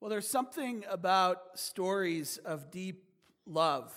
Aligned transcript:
Well, 0.00 0.10
there's 0.10 0.28
something 0.28 0.84
about 0.88 1.58
stories 1.58 2.38
of 2.44 2.70
deep 2.70 3.02
love 3.46 3.92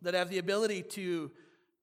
that 0.00 0.14
have 0.14 0.30
the 0.30 0.38
ability 0.38 0.82
to 0.82 1.32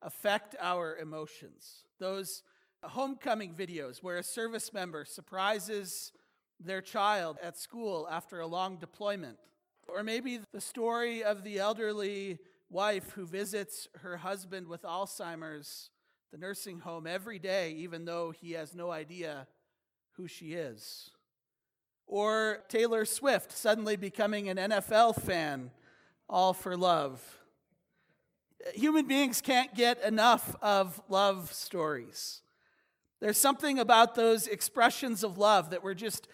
affect 0.02 0.56
our 0.58 0.96
emotions. 0.96 1.84
Those 2.00 2.44
homecoming 2.82 3.54
videos 3.54 4.02
where 4.02 4.18
a 4.18 4.24
service 4.24 4.72
member 4.72 5.04
surprises 5.04 6.14
their 6.62 6.82
child 6.82 7.40
at 7.44 7.58
school 7.58 8.08
after 8.10 8.40
a 8.40 8.48
long 8.48 8.78
deployment. 8.78 9.38
Or 9.86 10.02
maybe 10.02 10.40
the 10.54 10.62
story 10.62 11.22
of 11.22 11.44
the 11.44 11.60
elderly 11.60 12.40
wife 12.70 13.12
who 13.12 13.26
visits 13.26 13.90
her 13.98 14.16
husband 14.16 14.68
with 14.68 14.84
Alzheimer's, 14.84 15.90
the 16.32 16.38
nursing 16.38 16.80
home, 16.80 17.06
every 17.06 17.38
day, 17.38 17.72
even 17.74 18.06
though 18.06 18.32
he 18.32 18.54
has 18.54 18.74
no 18.74 18.92
idea 18.92 19.46
who 20.14 20.26
she 20.26 20.54
is. 20.54 21.10
Or 22.12 22.60
Taylor 22.68 23.06
Swift 23.06 23.54
suddenly 23.54 23.96
becoming 23.96 24.50
an 24.50 24.58
NFL 24.58 25.22
fan, 25.22 25.72
all 26.30 26.52
for 26.52 26.76
love. 26.76 27.24
Human 28.76 29.08
beings 29.08 29.40
can't 29.40 29.74
get 29.74 30.04
enough 30.04 30.54
of 30.62 31.02
love 31.08 31.54
stories. 31.54 32.42
There's 33.22 33.38
something 33.38 33.80
about 33.80 34.16
those 34.16 34.46
expressions 34.46 35.24
of 35.24 35.38
love 35.38 35.70
that 35.70 35.86
we're 35.86 35.94
just 35.94 36.28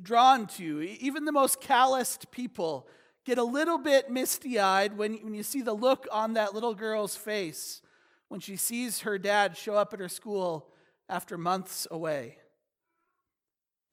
drawn 0.00 0.46
to. 0.46 0.82
Even 1.00 1.24
the 1.24 1.32
most 1.32 1.60
calloused 1.60 2.30
people 2.30 2.86
get 3.24 3.36
a 3.36 3.42
little 3.42 3.78
bit 3.78 4.08
misty 4.08 4.60
eyed 4.60 4.96
when, 4.96 5.14
when 5.14 5.34
you 5.34 5.42
see 5.42 5.62
the 5.62 5.74
look 5.74 6.06
on 6.12 6.34
that 6.34 6.54
little 6.54 6.74
girl's 6.74 7.16
face 7.16 7.82
when 8.28 8.38
she 8.38 8.54
sees 8.54 9.00
her 9.00 9.18
dad 9.18 9.56
show 9.56 9.74
up 9.74 9.92
at 9.92 9.98
her 9.98 10.08
school 10.08 10.68
after 11.08 11.36
months 11.36 11.88
away. 11.90 12.38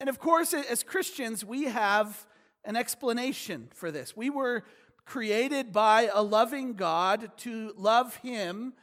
And 0.02 0.10
of 0.10 0.18
course, 0.18 0.56
as 0.56 0.82
Christians, 0.82 1.46
we 1.46 1.66
have 1.66 2.26
an 2.66 2.76
explanation 2.76 3.68
for 3.72 3.92
this. 3.92 4.18
We 4.18 4.32
were 4.32 4.64
created 5.06 5.72
by 5.72 6.10
a 6.12 6.24
loving 6.24 6.74
God 6.74 7.30
to 7.38 7.72
love 7.78 8.16
Him 8.16 8.74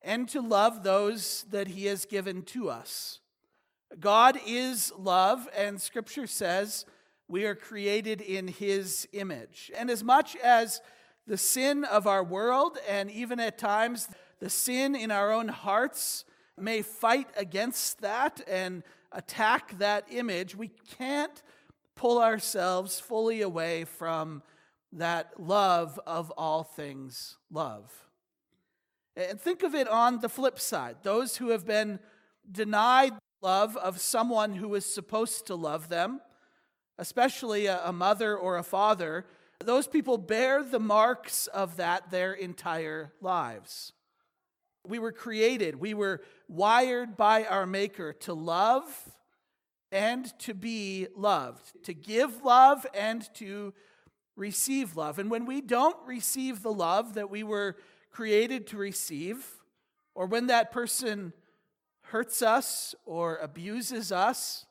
and 0.00 0.26
to 0.30 0.40
love 0.40 0.82
those 0.82 1.44
that 1.50 1.68
He 1.68 1.84
has 1.86 2.06
given 2.06 2.40
to 2.44 2.70
us. 2.70 3.20
God 4.00 4.40
is 4.46 4.90
love, 4.96 5.46
and 5.54 5.78
Scripture 5.78 6.26
says 6.26 6.86
we 7.28 7.44
are 7.44 7.54
created 7.54 8.22
in 8.22 8.48
His 8.48 9.06
image. 9.12 9.70
And 9.76 9.90
as 9.90 10.02
much 10.02 10.36
as 10.36 10.80
the 11.26 11.36
sin 11.36 11.84
of 11.84 12.06
our 12.06 12.24
world, 12.24 12.78
and 12.88 13.10
even 13.10 13.40
at 13.40 13.58
times 13.58 14.08
the 14.40 14.48
sin 14.48 14.94
in 14.94 15.10
our 15.10 15.32
own 15.32 15.48
hearts, 15.48 16.24
may 16.58 16.80
fight 16.80 17.28
against 17.36 18.00
that 18.00 18.40
and 18.48 18.82
attack 19.14 19.78
that 19.78 20.06
image, 20.10 20.56
we 20.56 20.70
can't 20.98 21.42
pull 21.94 22.20
ourselves 22.20 22.98
fully 22.98 23.42
away 23.42 23.84
from 23.84 24.42
that 24.92 25.40
love 25.40 25.98
of 26.06 26.30
all 26.32 26.64
things 26.64 27.36
love. 27.50 28.06
And 29.16 29.40
think 29.40 29.62
of 29.62 29.74
it 29.74 29.88
on 29.88 30.20
the 30.20 30.28
flip 30.28 30.58
side 30.58 30.96
those 31.02 31.36
who 31.36 31.50
have 31.50 31.66
been 31.66 31.98
denied 32.50 33.12
love 33.42 33.76
of 33.76 34.00
someone 34.00 34.54
who 34.54 34.74
is 34.74 34.86
supposed 34.86 35.46
to 35.46 35.54
love 35.54 35.88
them, 35.88 36.20
especially 36.98 37.66
a, 37.66 37.92
mother 37.92 38.36
or 38.36 38.56
a 38.56 38.62
father, 38.62 39.26
those 39.58 39.86
people 39.86 40.18
bear 40.18 40.62
the 40.62 40.80
marks 40.80 41.46
of 41.48 41.76
that 41.76 42.10
their 42.10 42.32
entire 42.32 43.12
lives. 43.20 43.92
We 44.86 44.98
were 44.98 45.12
created, 45.12 45.76
we 45.76 45.94
were 45.94 46.22
wired 46.48 47.16
by 47.16 47.44
our 47.44 47.66
Maker 47.66 48.12
to 48.14 48.34
love 48.34 48.84
and 49.92 50.36
to 50.40 50.54
be 50.54 51.06
loved, 51.14 51.84
to 51.84 51.94
give 51.94 52.42
love 52.42 52.86
and 52.94 53.28
to 53.34 53.74
receive 54.36 54.96
love. 54.96 55.18
And 55.18 55.30
when 55.30 55.46
we 55.46 55.60
don't 55.60 55.96
receive 56.06 56.62
the 56.62 56.72
love 56.72 57.14
that 57.14 57.30
we 57.30 57.42
were 57.42 57.76
created 58.10 58.66
to 58.68 58.76
receive, 58.76 59.46
or 60.14 60.26
when 60.26 60.48
that 60.48 60.72
person 60.72 61.32
hurts 62.06 62.42
us 62.42 62.94
or 63.06 63.36
abuses 63.36 64.10
us 64.10 64.66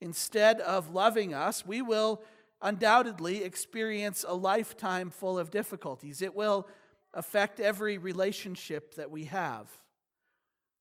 instead 0.00 0.60
of 0.60 0.90
loving 0.94 1.32
us, 1.34 1.64
we 1.66 1.82
will 1.82 2.22
undoubtedly 2.60 3.44
experience 3.44 4.24
a 4.26 4.34
lifetime 4.34 5.10
full 5.10 5.38
of 5.38 5.50
difficulties. 5.50 6.22
It 6.22 6.34
will 6.34 6.68
affect 7.14 7.60
every 7.60 7.98
relationship 7.98 8.94
that 8.94 9.10
we 9.10 9.24
have. 9.24 9.68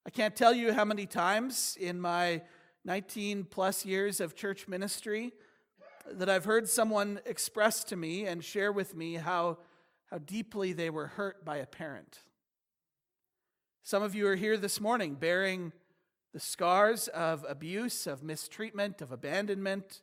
I 0.06 0.10
can't 0.10 0.36
tell 0.36 0.54
you 0.54 0.74
how 0.74 0.86
many 0.86 1.06
times 1.06 1.78
in 1.80 2.00
my 2.00 2.42
19 2.86 3.46
plus 3.46 3.86
years 3.86 4.22
of 4.22 4.36
church 4.36 4.68
ministry 4.68 5.34
that 6.10 6.30
I've 6.30 6.46
heard 6.46 6.70
someone 6.70 7.20
express 7.26 7.84
to 7.86 7.98
me 7.98 8.26
and 8.26 8.44
share 8.44 8.72
with 8.72 8.96
me 8.96 9.16
how, 9.16 9.58
how 10.10 10.20
deeply 10.20 10.72
they 10.72 10.90
were 10.90 11.08
hurt 11.08 11.44
by 11.44 11.58
a 11.58 11.66
parent. 11.66 12.20
Some 13.84 14.04
of 14.04 14.16
you 14.16 14.28
are 14.28 14.36
here 14.36 14.58
this 14.58 14.80
morning 14.80 15.16
bearing 15.16 15.74
the 16.34 16.40
scars 16.40 17.08
of 17.10 17.46
abuse, 17.48 18.08
of 18.08 18.24
mistreatment, 18.24 19.02
of 19.02 19.12
abandonment, 19.12 20.02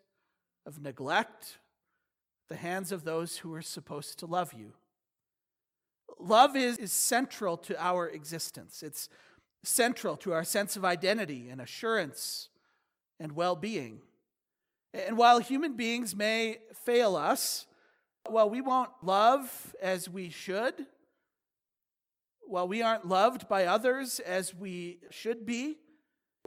of 0.66 0.80
neglect, 0.80 1.58
the 2.48 2.56
hands 2.56 2.92
of 2.92 3.04
those 3.04 3.38
who 3.38 3.54
are 3.54 3.62
supposed 3.62 4.18
to 4.18 4.26
love 4.26 4.52
you. 4.52 4.72
Love 6.18 6.56
is, 6.56 6.78
is 6.78 6.92
central 6.92 7.56
to 7.56 7.82
our 7.82 8.08
existence. 8.08 8.82
It's 8.82 9.08
central 9.62 10.16
to 10.18 10.32
our 10.32 10.44
sense 10.44 10.76
of 10.76 10.84
identity 10.84 11.48
and 11.48 11.60
assurance 11.60 12.48
and 13.18 13.32
well 13.32 13.56
being. 13.56 14.00
And 14.92 15.16
while 15.16 15.38
human 15.40 15.76
beings 15.76 16.14
may 16.14 16.58
fail 16.84 17.16
us, 17.16 17.66
while 18.28 18.48
we 18.48 18.60
won't 18.60 18.90
love 19.02 19.74
as 19.82 20.08
we 20.08 20.30
should, 20.30 20.86
while 22.46 22.68
we 22.68 22.82
aren't 22.82 23.06
loved 23.06 23.48
by 23.48 23.64
others 23.64 24.20
as 24.20 24.54
we 24.54 24.98
should 25.10 25.44
be, 25.44 25.78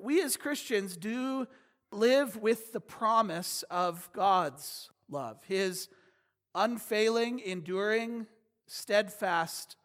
we 0.01 0.21
as 0.21 0.37
Christians 0.37 0.95
do 0.95 1.47
live 1.91 2.37
with 2.37 2.71
the 2.71 2.79
promise 2.79 3.63
of 3.69 4.09
God's 4.13 4.89
love, 5.09 5.39
His 5.47 5.89
unfailing, 6.53 7.39
enduring, 7.39 8.27
steadfast 8.67 9.75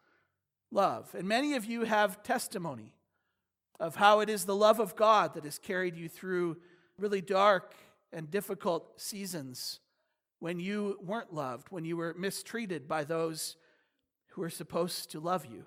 love. 0.71 1.15
And 1.15 1.27
many 1.27 1.55
of 1.55 1.65
you 1.65 1.85
have 1.85 2.23
testimony 2.23 2.93
of 3.81 3.97
how 3.97 4.21
it 4.21 4.29
is 4.29 4.45
the 4.45 4.57
love 4.57 4.81
of 4.81 4.97
God 4.97 5.35
that 5.35 5.45
has 5.45 5.59
carried 5.59 5.97
you 5.97 6.09
through 6.09 6.57
really 6.99 7.21
dark 7.21 7.75
and 8.13 8.31
difficult 8.31 9.01
seasons 9.01 9.81
when 10.39 10.61
you 10.61 10.99
weren't 11.03 11.33
loved, 11.33 11.69
when 11.71 11.85
you 11.85 11.97
were 11.97 12.15
mistreated 12.19 12.87
by 12.89 13.05
those 13.05 13.57
who 14.31 14.43
are 14.43 14.51
supposed 14.51 15.11
to 15.11 15.21
love 15.21 15.47
you. 15.47 15.67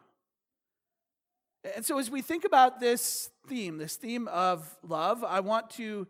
And 1.76 1.86
so, 1.86 1.98
as 1.98 2.12
we 2.12 2.22
think 2.22 2.46
about 2.46 2.80
this 2.80 3.32
theme, 3.48 3.78
this 3.78 3.96
theme 3.96 4.28
of 4.28 4.78
love, 4.84 5.24
I 5.24 5.40
want 5.40 5.70
to 5.72 6.08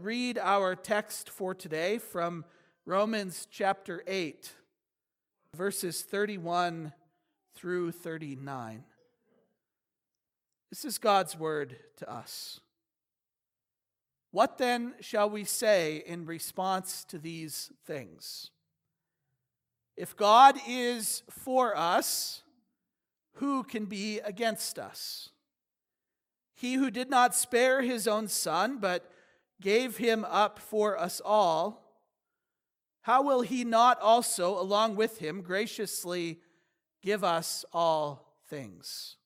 read 0.00 0.38
our 0.38 0.74
text 0.74 1.30
for 1.30 1.54
today 1.54 1.98
from 1.98 2.44
Romans 2.84 3.46
chapter 3.50 4.02
8, 4.06 4.52
verses 5.56 6.02
31 6.02 6.92
through 7.54 7.92
39. 7.92 8.84
This 10.70 10.84
is 10.84 10.98
God's 10.98 11.36
word 11.36 11.76
to 11.96 12.10
us. 12.10 12.60
What 14.30 14.58
then 14.58 14.94
shall 15.00 15.30
we 15.30 15.44
say 15.44 16.02
in 16.06 16.26
response 16.26 17.04
to 17.08 17.18
these 17.18 17.72
things? 17.86 18.50
If 19.96 20.14
God 20.16 20.56
is 20.68 21.22
for 21.30 21.76
us, 21.76 22.42
who 23.34 23.64
can 23.64 23.86
be 23.86 24.20
against 24.20 24.78
us? 24.78 25.30
He 26.54 26.74
who 26.74 26.90
did 26.90 27.08
not 27.08 27.34
spare 27.34 27.82
his 27.82 28.06
own 28.06 28.28
son, 28.28 28.78
but 28.78 29.10
gave 29.60 29.96
him 29.96 30.24
up 30.28 30.58
for 30.58 30.98
us 30.98 31.22
all, 31.24 31.87
how 33.08 33.22
will 33.22 33.40
he 33.40 33.64
not 33.64 33.98
also, 34.02 34.60
along 34.60 34.94
with 34.94 35.16
him, 35.16 35.40
graciously 35.40 36.40
give 37.02 37.24
us 37.24 37.64
all 37.72 38.36
things? 38.50 39.16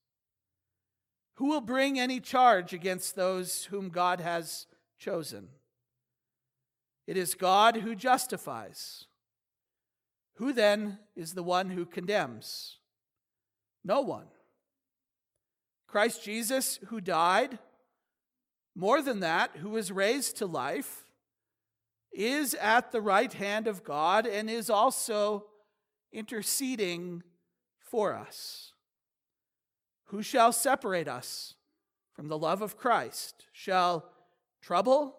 Who 1.35 1.49
will 1.49 1.61
bring 1.61 1.99
any 1.99 2.21
charge 2.21 2.73
against 2.73 3.17
those 3.17 3.65
whom 3.65 3.89
God 3.89 4.21
has 4.21 4.69
chosen. 5.01 5.49
It 7.09 7.17
is 7.17 7.35
God 7.35 7.79
who 7.79 7.97
justifies. 7.97 9.07
Who 10.37 10.53
then 10.53 11.01
is 11.17 11.35
the 11.35 11.43
one 11.43 11.71
who 11.71 11.85
condemns? 11.85 12.79
No 13.85 14.01
one. 14.01 14.27
Christ 15.89 16.23
Jesus, 16.23 16.79
who 16.87 17.01
died, 17.01 17.59
more 18.77 19.03
than 19.03 19.19
that, 19.19 19.57
who 19.57 19.71
was 19.71 19.91
raised 19.91 20.37
to 20.37 20.47
life, 20.47 21.02
is 22.13 22.55
at 22.55 22.93
the 22.93 23.01
right 23.01 23.33
hand 23.33 23.67
of 23.67 23.85
God 23.85 24.27
and 24.27 24.51
is 24.51 24.69
also 24.69 25.47
interceding 26.13 27.23
for 27.79 28.15
us. 28.15 28.73
Who 30.07 30.23
shall 30.23 30.53
separate 30.53 31.09
us 31.09 31.55
from 32.13 32.29
the 32.29 32.39
love 32.39 32.61
of 32.61 32.77
Christ? 32.77 33.47
Shall 33.53 34.11
trouble 34.61 35.17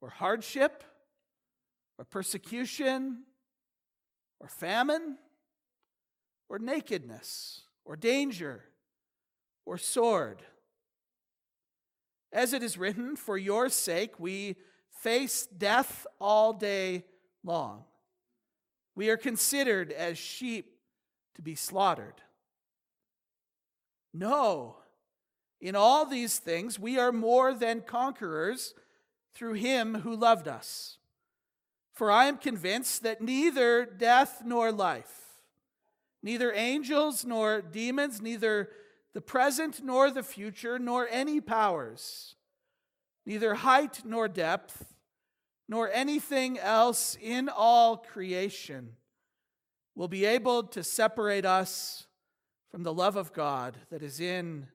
or 0.00 0.10
hardship 0.10 0.84
or 1.98 2.04
persecution, 2.04 3.22
or 4.38 4.48
famine, 4.48 5.16
or 6.48 6.58
nakedness, 6.58 7.62
or 7.84 7.96
danger, 7.96 8.64
or 9.64 9.78
sword. 9.78 10.42
As 12.32 12.52
it 12.52 12.62
is 12.62 12.76
written, 12.76 13.16
For 13.16 13.38
your 13.38 13.68
sake 13.70 14.20
we 14.20 14.56
face 15.00 15.46
death 15.46 16.06
all 16.20 16.52
day 16.52 17.04
long. 17.44 17.84
We 18.94 19.10
are 19.10 19.16
considered 19.16 19.92
as 19.92 20.18
sheep 20.18 20.78
to 21.34 21.42
be 21.42 21.54
slaughtered. 21.54 22.22
No, 24.12 24.76
in 25.60 25.76
all 25.76 26.06
these 26.06 26.38
things 26.38 26.78
we 26.78 26.98
are 26.98 27.12
more 27.12 27.52
than 27.52 27.82
conquerors 27.82 28.74
through 29.34 29.54
him 29.54 29.96
who 29.96 30.16
loved 30.16 30.48
us. 30.48 30.98
For 31.92 32.10
I 32.10 32.26
am 32.26 32.38
convinced 32.38 33.02
that 33.02 33.20
neither 33.20 33.84
death 33.84 34.42
nor 34.44 34.72
life, 34.72 35.40
neither 36.22 36.52
angels 36.52 37.24
nor 37.24 37.60
demons, 37.60 38.20
neither 38.20 38.70
the 39.12 39.20
present 39.20 39.82
nor 39.82 40.10
the 40.10 40.22
future, 40.22 40.78
nor 40.78 41.08
any 41.10 41.40
powers, 41.40 42.35
neither 43.26 43.54
height 43.54 44.02
nor 44.04 44.28
depth, 44.28 44.94
nor 45.68 45.90
anything 45.92 46.58
else 46.58 47.18
in 47.20 47.48
all 47.48 47.96
creation 47.96 48.92
will 49.96 50.08
be 50.08 50.24
able 50.24 50.62
to 50.62 50.84
separate 50.84 51.44
us 51.44 52.06
from 52.70 52.84
the 52.84 52.94
love 52.94 53.16
of 53.16 53.32
God 53.32 53.76
that 53.90 54.02
is 54.02 54.20
in 54.20 54.68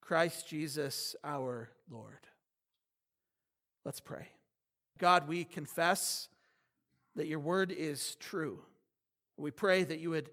Christ 0.00 0.48
Jesus 0.48 1.16
our 1.24 1.70
Lord. 1.90 2.26
Let's 3.84 4.00
pray. 4.00 4.28
God, 4.98 5.26
we 5.26 5.44
confess 5.44 6.28
that 7.16 7.26
your 7.26 7.38
word 7.38 7.72
is 7.72 8.16
true. 8.16 8.60
We 9.36 9.50
pray 9.50 9.82
that 9.84 9.98
you 9.98 10.10
would 10.10 10.30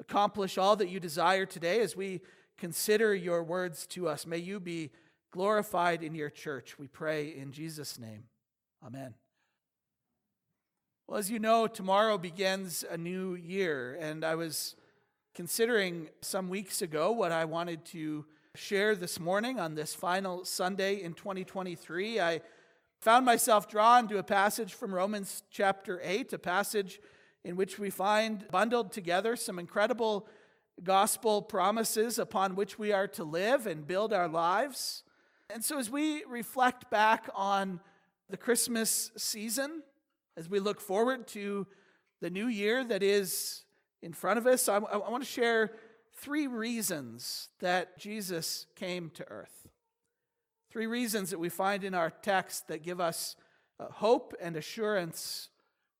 accomplish 0.00 0.58
all 0.58 0.76
that 0.76 0.88
you 0.88 0.98
desire 0.98 1.44
today 1.44 1.80
as 1.80 1.94
we 1.94 2.22
consider 2.56 3.14
your 3.14 3.42
words 3.42 3.86
to 3.88 4.08
us. 4.08 4.26
May 4.26 4.38
you 4.38 4.58
be 4.58 4.90
glorified 5.36 6.02
in 6.02 6.14
your 6.14 6.30
church. 6.30 6.78
We 6.78 6.86
pray 6.86 7.28
in 7.28 7.52
Jesus' 7.52 7.98
name. 7.98 8.24
Amen. 8.82 9.12
Well, 11.06 11.18
as 11.18 11.30
you 11.30 11.38
know, 11.38 11.66
tomorrow 11.66 12.16
begins 12.16 12.86
a 12.90 12.96
new 12.96 13.34
year, 13.34 13.98
and 14.00 14.24
I 14.24 14.34
was 14.34 14.76
considering 15.34 16.08
some 16.22 16.48
weeks 16.48 16.80
ago 16.80 17.12
what 17.12 17.32
I 17.32 17.44
wanted 17.44 17.84
to 17.86 18.24
share 18.54 18.94
this 18.94 19.20
morning 19.20 19.60
on 19.60 19.74
this 19.74 19.94
final 19.94 20.46
Sunday 20.46 21.02
in 21.02 21.12
2023. 21.12 22.18
I 22.18 22.40
found 23.02 23.26
myself 23.26 23.68
drawn 23.68 24.08
to 24.08 24.16
a 24.16 24.22
passage 24.22 24.72
from 24.72 24.94
Romans 24.94 25.42
chapter 25.50 26.00
8, 26.02 26.32
a 26.32 26.38
passage 26.38 26.98
in 27.44 27.56
which 27.56 27.78
we 27.78 27.90
find 27.90 28.48
bundled 28.50 28.90
together 28.90 29.36
some 29.36 29.58
incredible 29.58 30.28
gospel 30.82 31.42
promises 31.42 32.18
upon 32.18 32.56
which 32.56 32.78
we 32.78 32.90
are 32.90 33.08
to 33.08 33.22
live 33.22 33.66
and 33.66 33.86
build 33.86 34.14
our 34.14 34.28
lives. 34.28 35.02
And 35.48 35.64
so, 35.64 35.78
as 35.78 35.88
we 35.88 36.24
reflect 36.24 36.90
back 36.90 37.28
on 37.34 37.80
the 38.28 38.36
Christmas 38.36 39.12
season, 39.16 39.82
as 40.36 40.48
we 40.48 40.58
look 40.58 40.80
forward 40.80 41.28
to 41.28 41.66
the 42.20 42.30
new 42.30 42.48
year 42.48 42.82
that 42.84 43.02
is 43.02 43.64
in 44.02 44.12
front 44.12 44.38
of 44.38 44.46
us, 44.46 44.68
I, 44.68 44.76
I 44.76 44.96
want 44.96 45.22
to 45.22 45.28
share 45.28 45.72
three 46.16 46.46
reasons 46.46 47.48
that 47.60 47.98
Jesus 47.98 48.66
came 48.74 49.10
to 49.10 49.28
earth. 49.28 49.68
Three 50.70 50.86
reasons 50.86 51.30
that 51.30 51.38
we 51.38 51.48
find 51.48 51.84
in 51.84 51.94
our 51.94 52.10
text 52.10 52.68
that 52.68 52.82
give 52.82 53.00
us 53.00 53.36
uh, 53.78 53.86
hope 53.86 54.34
and 54.40 54.56
assurance 54.56 55.48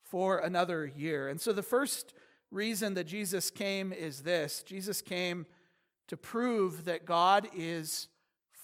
for 0.02 0.38
another 0.38 0.86
year. 0.86 1.28
And 1.28 1.40
so 1.40 1.52
the 1.52 1.62
first 1.62 2.14
reason 2.50 2.94
that 2.94 3.04
Jesus 3.04 3.50
came 3.50 3.92
is 3.92 4.22
this 4.22 4.62
Jesus 4.64 5.02
came 5.02 5.46
to 6.08 6.16
prove 6.16 6.84
that 6.84 7.06
God 7.06 7.48
is 7.54 8.08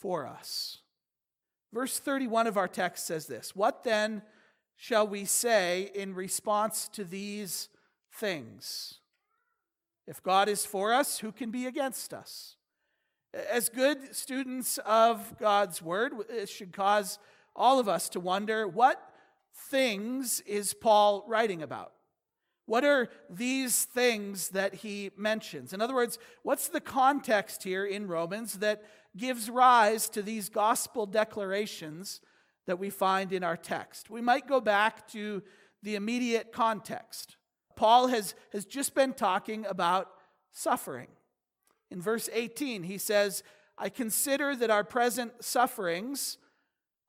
for 0.03 0.27
us. 0.27 0.79
Verse 1.73 1.99
31 1.99 2.49
of 2.49 2.59
our 2.59 2.69
text 2.69 3.07
says 3.07 3.27
this 3.27 3.57
What 3.57 3.85
then 3.85 4.23
shall 4.77 5.07
we 5.07 5.25
say 5.25 5.91
in 5.95 6.15
response 6.15 6.89
to 6.89 7.05
these 7.05 7.69
things? 8.13 8.99
If 10.07 10.23
God 10.23 10.49
is 10.49 10.67
for 10.67 10.93
us, 10.93 11.21
who 11.21 11.31
can 11.31 11.51
be 11.51 11.67
against 11.67 12.13
us? 12.13 12.57
As 13.51 13.69
good 13.71 14.15
students 14.15 14.79
of 14.85 15.39
God's 15.39 15.81
word, 15.81 16.13
it 16.29 16.51
should 16.51 16.73
cause 16.73 17.19
all 17.55 17.79
of 17.79 17.89
us 17.89 18.09
to 18.11 18.21
wonder 18.21 18.67
what 18.67 19.01
things 19.71 20.41
is 20.41 20.75
Paul 20.75 21.25
writing 21.29 21.63
about? 21.63 21.93
What 22.67 22.85
are 22.85 23.09
these 23.29 23.85
things 23.85 24.51
that 24.51 24.75
he 24.75 25.11
mentions? 25.17 25.73
In 25.73 25.81
other 25.81 25.95
words, 25.95 26.19
what's 26.43 26.69
the 26.69 26.81
context 26.81 27.63
here 27.65 27.85
in 27.85 28.07
Romans 28.07 28.55
that 28.55 28.83
gives 29.17 29.51
rise 29.51 30.09
to 30.11 30.23
these 30.23 30.49
gospel 30.49 31.07
declarations 31.07 32.21
that 32.67 32.79
we 32.79 32.91
find 32.91 33.33
in 33.33 33.45
our 33.45 33.57
text? 33.57 34.11
We 34.11 34.21
might 34.21 34.47
go 34.47 34.61
back 34.61 35.09
to 35.09 35.43
the 35.83 35.95
immediate 35.95 36.53
context. 36.53 37.37
Paul 37.77 38.09
has, 38.09 38.35
has 38.53 38.65
just 38.65 38.95
been 38.95 39.13
talking 39.13 39.67
about 39.67 40.09
suffering. 40.53 41.09
In 41.91 42.01
verse 42.01 42.29
18, 42.33 42.85
he 42.85 42.99
says, 42.99 43.43
I 43.77 43.89
consider 43.89 44.55
that 44.57 44.71
our 44.71 44.85
present 44.85 45.45
sufferings 45.45 46.39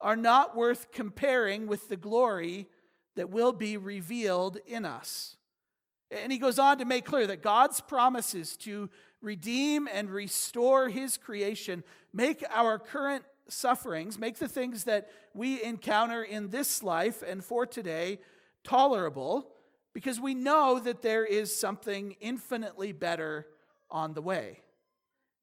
are 0.01 0.15
not 0.15 0.55
worth 0.55 0.91
comparing 0.91 1.67
with 1.67 1.88
the 1.88 1.95
glory 1.95 2.67
that 3.15 3.29
will 3.29 3.53
be 3.53 3.77
revealed 3.77 4.57
in 4.65 4.85
us. 4.85 5.38
And 6.11 6.31
he 6.31 6.38
goes 6.38 6.59
on 6.59 6.77
to 6.79 6.85
make 6.85 7.05
clear 7.05 7.27
that 7.27 7.41
God's 7.41 7.79
promises 7.81 8.57
to 8.57 8.89
redeem 9.24 9.88
and 9.92 10.10
restore 10.10 10.90
his 10.90 11.18
creation 11.18 11.84
make 12.14 12.44
our 12.52 12.78
current 12.78 13.24
sufferings, 13.48 14.20
make 14.20 14.38
the 14.38 14.48
things 14.48 14.84
that 14.84 15.10
we 15.34 15.62
encounter 15.64 16.24
in 16.24 16.50
this 16.50 16.84
life 16.84 17.24
and 17.28 17.44
for 17.44 17.66
today 17.66 18.20
tolerable 18.64 19.50
because 19.94 20.20
we 20.20 20.34
know 20.34 20.80
that 20.80 21.02
there 21.02 21.25
is 21.25 21.56
something 21.56 22.16
infinitely 22.20 22.92
better 22.92 23.48
on 23.90 24.14
the 24.14 24.22
way. 24.22 24.60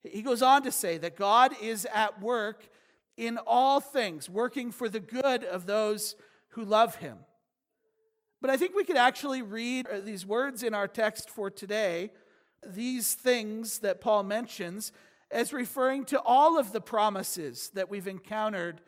He 0.02 0.22
goes 0.22 0.42
on 0.42 0.62
to 0.62 0.72
say 0.72 0.98
that 0.98 1.16
God 1.16 1.52
is 1.60 1.86
at 1.92 2.20
work 2.20 2.68
in 3.16 3.38
all 3.46 3.80
things, 3.80 4.30
working 4.30 4.72
for 4.72 4.88
the 4.88 5.00
good 5.00 5.44
of 5.44 5.66
those 5.66 6.16
who 6.50 6.64
love 6.64 6.96
him. 6.96 7.18
But 8.40 8.50
I 8.50 8.56
think 8.56 8.74
we 8.74 8.84
could 8.84 8.96
actually 8.96 9.42
read 9.42 9.86
these 10.04 10.24
words 10.24 10.62
in 10.62 10.72
our 10.72 10.88
text 10.88 11.28
for 11.28 11.50
today, 11.50 12.10
these 12.66 13.14
things 13.14 13.78
that 13.80 14.00
Paul 14.00 14.22
mentions, 14.22 14.92
as 15.30 15.52
referring 15.52 16.04
to 16.06 16.20
all 16.20 16.58
of 16.58 16.72
the 16.72 16.80
promises 16.80 17.70
that 17.74 17.90
we've 17.90 18.08
encountered 18.08 18.80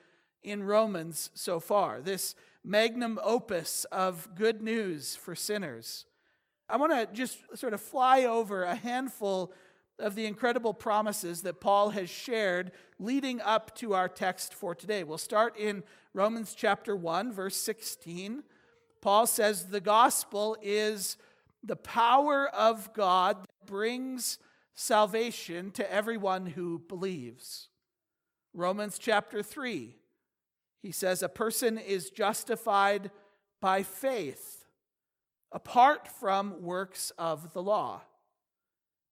in 0.43 0.65
Romans 0.65 1.31
so 1.35 1.61
far. 1.61 2.01
This 2.01 2.35
magnum 2.65 3.19
opus 3.23 3.85
of 3.93 4.29
good 4.35 4.63
news 4.63 5.17
for 5.17 5.35
sinners. 5.35 6.07
I 6.69 6.77
want 6.77 6.93
to 6.93 7.09
just 7.13 7.39
sort 7.55 7.75
of 7.75 7.81
fly 7.81 8.25
over 8.25 8.65
a 8.65 8.75
handful 8.75 9.53
of 9.99 10.15
the 10.15 10.27
incredible 10.27 10.75
promises 10.75 11.43
that 11.43 11.61
Paul 11.61 11.91
has 11.91 12.09
shared 12.09 12.73
leading 12.99 13.41
up 13.41 13.75
to 13.77 13.95
our 13.95 14.09
text 14.09 14.55
for 14.55 14.75
today. 14.75 15.05
We'll 15.05 15.19
start 15.19 15.57
in 15.57 15.85
Romans 16.15 16.55
chapter 16.57 16.97
1, 16.97 17.33
verse 17.33 17.57
16. 17.57 18.43
Paul 19.01 19.27
says, 19.27 19.67
The 19.67 19.81
gospel 19.81 20.57
is 20.63 21.17
the 21.63 21.77
power 21.77 22.49
of 22.49 22.93
God 22.93 23.47
brings 23.67 24.39
salvation 24.75 25.71
to 25.73 25.93
everyone 25.93 26.47
who 26.47 26.79
believes. 26.79 27.69
Romans 28.55 28.99
chapter 28.99 29.43
3, 29.43 29.97
he 30.81 30.93
says, 30.93 31.23
A 31.23 31.29
person 31.29 31.79
is 31.79 32.11
justified 32.11 33.11
by 33.61 33.83
faith 33.83 34.65
apart 35.53 36.09
from 36.09 36.63
works 36.63 37.13
of 37.19 37.53
the 37.53 37.63
law. 37.63 38.03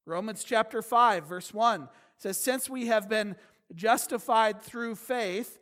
Romans 0.06 0.42
chapter 0.44 0.82
5, 0.82 1.26
verse 1.26 1.54
1 1.54 1.88
says, 2.16 2.36
Since 2.36 2.68
we 2.68 2.86
have 2.86 3.08
been 3.08 3.36
justified 3.74 4.60
through 4.60 4.96
faith, 4.96 5.58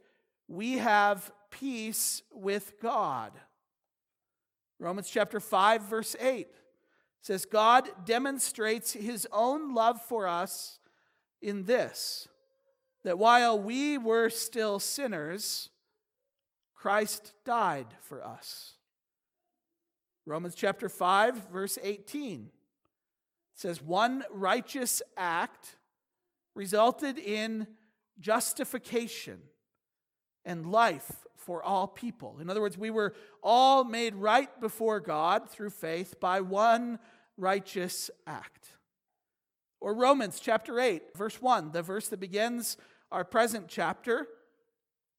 we 0.47 0.79
have 0.79 1.31
peace 1.51 2.23
with 2.33 2.81
God. 2.81 3.33
Romans 4.79 5.11
chapter 5.11 5.41
5, 5.41 5.83
verse 5.83 6.17
8 6.21 6.49
says, 7.21 7.45
God 7.45 7.89
demonstrates 8.05 8.93
his 8.93 9.27
own 9.33 9.75
love 9.75 10.01
for 10.01 10.27
us 10.27 10.79
in 11.43 11.65
this, 11.65 12.29
that 13.05 13.19
while 13.19 13.59
we 13.59 13.99
were 13.99 14.31
still 14.31 14.79
sinners, 14.79 15.71
Christ 16.75 17.33
died 17.45 17.89
for 18.01 18.25
us. 18.25 18.75
Romans 20.27 20.55
chapter 20.55 20.89
5, 20.89 21.49
verse 21.51 21.79
18 21.83 22.51
says, 23.55 23.83
One 23.83 24.25
righteous 24.31 25.03
act 25.17 25.77
resulted 26.55 27.19
in 27.19 27.67
justification, 28.21 29.41
and 30.45 30.67
life 30.67 31.27
for 31.49 31.63
all 31.63 31.87
people. 31.87 32.37
In 32.43 32.51
other 32.51 32.61
words, 32.61 32.77
we 32.77 32.91
were 32.91 33.15
all 33.43 33.83
made 33.83 34.15
right 34.15 34.51
before 34.61 35.01
God 35.01 35.49
through 35.49 35.71
faith 35.71 36.21
by 36.21 36.43
one 36.43 36.99
righteous 37.39 38.11
act. 38.27 38.69
Or 39.81 39.95
Romans 39.95 40.41
chapter 40.41 40.79
8, 40.79 41.17
verse 41.17 41.41
1, 41.41 41.73
the 41.73 41.81
verse 41.81 42.09
that 42.09 42.21
begins 42.21 42.77
our 43.11 43.25
present 43.25 43.67
chapter, 43.67 44.27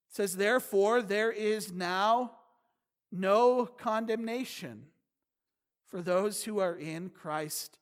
says, 0.07 0.37
Therefore, 0.37 1.01
there 1.01 1.31
is 1.31 1.73
now 1.73 2.33
no 3.11 3.65
condemnation 3.65 4.83
for 5.87 6.03
those 6.03 6.43
who 6.43 6.59
are 6.59 6.75
in 6.75 7.09
Christ 7.09 7.79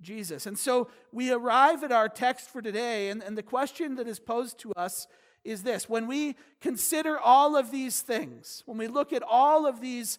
Jesus. 0.00 0.46
And 0.46 0.58
so 0.58 0.88
we 1.12 1.30
arrive 1.30 1.84
at 1.84 1.92
our 1.92 2.08
text 2.08 2.48
for 2.48 2.62
today, 2.62 3.10
and, 3.10 3.22
and 3.22 3.36
the 3.36 3.42
question 3.42 3.96
that 3.96 4.08
is 4.08 4.18
posed 4.18 4.58
to 4.60 4.72
us 4.72 5.06
is 5.44 5.62
this 5.62 5.88
when 5.88 6.06
we 6.06 6.36
consider 6.60 7.18
all 7.18 7.56
of 7.56 7.70
these 7.70 8.02
things, 8.02 8.62
when 8.66 8.78
we 8.78 8.86
look 8.86 9.12
at 9.12 9.22
all 9.22 9.66
of 9.66 9.80
these 9.80 10.18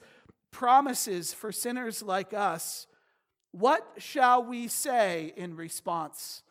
promises 0.51 1.33
for 1.33 1.51
sinners 1.51 2.01
like 2.01 2.33
us, 2.33 2.87
what 3.51 3.85
shall 3.97 4.43
we 4.43 4.67
say 4.67 5.33
in 5.35 5.55
response 5.55 6.43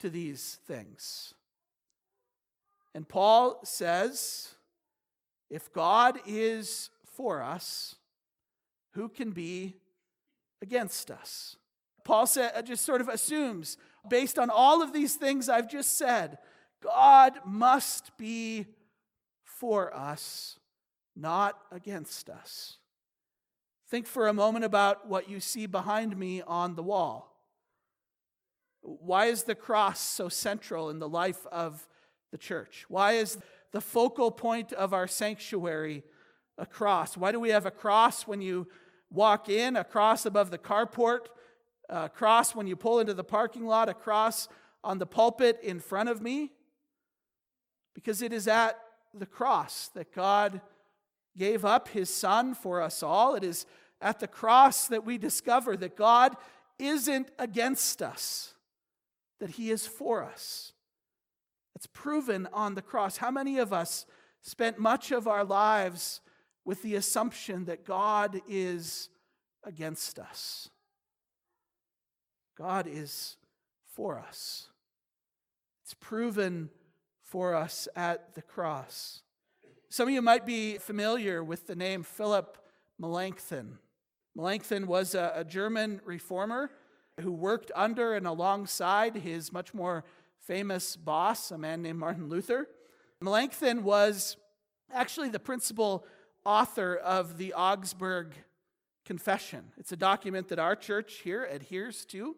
to 0.00 0.08
these 0.08 0.58
things? 0.66 1.34
And 2.94 3.08
Paul 3.08 3.60
says, 3.64 4.54
if 5.50 5.72
God 5.72 6.18
is 6.26 6.90
for 7.04 7.42
us, 7.42 7.96
who 8.92 9.08
can 9.08 9.32
be 9.32 9.74
against 10.62 11.10
us? 11.10 11.56
Paul 12.04 12.26
said, 12.26 12.66
just 12.66 12.84
sort 12.84 13.00
of 13.00 13.08
assumes, 13.08 13.76
based 14.08 14.38
on 14.38 14.50
all 14.50 14.82
of 14.82 14.92
these 14.92 15.14
things 15.14 15.48
I've 15.48 15.70
just 15.70 15.96
said, 15.96 16.38
God 16.84 17.40
must 17.46 18.16
be 18.18 18.66
for 19.42 19.94
us, 19.96 20.58
not 21.16 21.58
against 21.72 22.28
us. 22.28 22.76
Think 23.88 24.06
for 24.06 24.28
a 24.28 24.34
moment 24.34 24.66
about 24.66 25.08
what 25.08 25.28
you 25.28 25.40
see 25.40 25.64
behind 25.66 26.16
me 26.16 26.42
on 26.42 26.74
the 26.74 26.82
wall. 26.82 27.40
Why 28.82 29.26
is 29.26 29.44
the 29.44 29.54
cross 29.54 29.98
so 29.98 30.28
central 30.28 30.90
in 30.90 30.98
the 30.98 31.08
life 31.08 31.46
of 31.50 31.88
the 32.32 32.38
church? 32.38 32.84
Why 32.88 33.12
is 33.12 33.38
the 33.72 33.80
focal 33.80 34.30
point 34.30 34.72
of 34.74 34.92
our 34.92 35.06
sanctuary 35.06 36.02
a 36.58 36.66
cross? 36.66 37.16
Why 37.16 37.32
do 37.32 37.40
we 37.40 37.48
have 37.48 37.64
a 37.64 37.70
cross 37.70 38.26
when 38.26 38.42
you 38.42 38.68
walk 39.10 39.48
in, 39.48 39.76
a 39.76 39.84
cross 39.84 40.26
above 40.26 40.50
the 40.50 40.58
carport, 40.58 41.26
a 41.88 42.10
cross 42.10 42.54
when 42.54 42.66
you 42.66 42.76
pull 42.76 43.00
into 43.00 43.14
the 43.14 43.24
parking 43.24 43.64
lot, 43.64 43.88
a 43.88 43.94
cross 43.94 44.48
on 44.82 44.98
the 44.98 45.06
pulpit 45.06 45.58
in 45.62 45.80
front 45.80 46.10
of 46.10 46.20
me? 46.20 46.52
Because 47.94 48.22
it 48.22 48.32
is 48.32 48.48
at 48.48 48.78
the 49.12 49.26
cross 49.26 49.88
that 49.94 50.12
God 50.12 50.60
gave 51.36 51.64
up 51.64 51.88
his 51.88 52.10
son 52.10 52.54
for 52.54 52.82
us 52.82 53.02
all. 53.02 53.34
It 53.34 53.44
is 53.44 53.66
at 54.00 54.20
the 54.20 54.28
cross 54.28 54.88
that 54.88 55.04
we 55.04 55.18
discover 55.18 55.76
that 55.76 55.96
God 55.96 56.36
isn't 56.78 57.30
against 57.38 58.02
us, 58.02 58.54
that 59.40 59.50
he 59.50 59.70
is 59.70 59.86
for 59.86 60.22
us. 60.22 60.72
It's 61.76 61.86
proven 61.86 62.48
on 62.52 62.74
the 62.74 62.82
cross. 62.82 63.16
How 63.16 63.30
many 63.30 63.58
of 63.58 63.72
us 63.72 64.06
spent 64.42 64.78
much 64.78 65.10
of 65.10 65.26
our 65.26 65.44
lives 65.44 66.20
with 66.64 66.82
the 66.82 66.94
assumption 66.94 67.64
that 67.66 67.84
God 67.84 68.40
is 68.48 69.08
against 69.64 70.18
us? 70.18 70.68
God 72.56 72.86
is 72.88 73.36
for 73.94 74.18
us. 74.18 74.68
It's 75.84 75.94
proven 75.94 76.70
for 77.34 77.52
us 77.52 77.88
at 77.96 78.32
the 78.36 78.42
cross. 78.42 79.22
Some 79.88 80.06
of 80.06 80.14
you 80.14 80.22
might 80.22 80.46
be 80.46 80.78
familiar 80.78 81.42
with 81.42 81.66
the 81.66 81.74
name 81.74 82.04
Philip 82.04 82.56
Melanchthon. 82.96 83.80
Melanchthon 84.36 84.86
was 84.86 85.16
a, 85.16 85.32
a 85.34 85.42
German 85.42 86.00
reformer 86.04 86.70
who 87.20 87.32
worked 87.32 87.72
under 87.74 88.14
and 88.14 88.24
alongside 88.24 89.16
his 89.16 89.52
much 89.52 89.74
more 89.74 90.04
famous 90.38 90.94
boss, 90.94 91.50
a 91.50 91.58
man 91.58 91.82
named 91.82 91.98
Martin 91.98 92.28
Luther. 92.28 92.68
Melanchthon 93.20 93.82
was 93.82 94.36
actually 94.92 95.28
the 95.28 95.40
principal 95.40 96.06
author 96.44 96.94
of 96.94 97.36
the 97.36 97.52
Augsburg 97.54 98.36
Confession. 99.04 99.72
It's 99.76 99.90
a 99.90 99.96
document 99.96 100.46
that 100.50 100.60
our 100.60 100.76
church 100.76 101.14
here 101.24 101.48
adheres 101.50 102.04
to. 102.04 102.36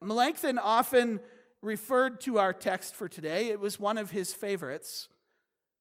Melanchthon 0.00 0.60
often 0.60 1.18
referred 1.62 2.20
to 2.22 2.38
our 2.38 2.52
text 2.52 2.94
for 2.94 3.08
today. 3.08 3.48
It 3.48 3.60
was 3.60 3.80
one 3.80 3.98
of 3.98 4.10
his 4.10 4.32
favorites. 4.32 5.08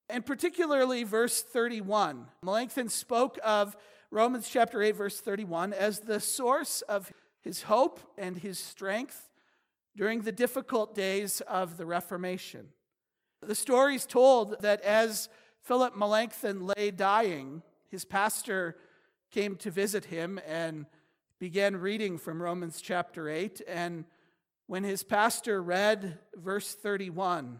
And 0.09 0.25
particularly 0.25 1.03
verse 1.03 1.41
31. 1.41 2.27
Melanchthon 2.41 2.89
spoke 2.89 3.37
of 3.43 3.75
Romans 4.09 4.49
chapter 4.49 4.81
8, 4.81 4.95
verse 4.95 5.19
31, 5.19 5.73
as 5.73 5.99
the 5.99 6.19
source 6.19 6.81
of 6.83 7.11
his 7.41 7.63
hope 7.63 7.99
and 8.17 8.37
his 8.37 8.57
strength 8.57 9.29
during 9.95 10.21
the 10.21 10.31
difficult 10.31 10.95
days 10.95 11.41
of 11.41 11.77
the 11.77 11.85
Reformation. 11.85 12.69
The 13.41 13.55
story 13.55 13.95
is 13.95 14.05
told 14.05 14.61
that 14.61 14.81
as 14.81 15.27
Philip 15.61 15.97
Melanchthon 15.97 16.65
lay 16.65 16.91
dying, 16.91 17.61
his 17.89 18.05
pastor 18.05 18.77
came 19.31 19.55
to 19.57 19.71
visit 19.71 20.05
him 20.05 20.39
and 20.47 20.85
began 21.39 21.75
reading 21.75 22.17
from 22.17 22.41
Romans 22.41 22.81
chapter 22.81 23.29
8. 23.29 23.61
And 23.67 24.05
when 24.67 24.83
his 24.83 25.03
pastor 25.03 25.61
read 25.61 26.19
verse 26.35 26.75
31 26.75 27.59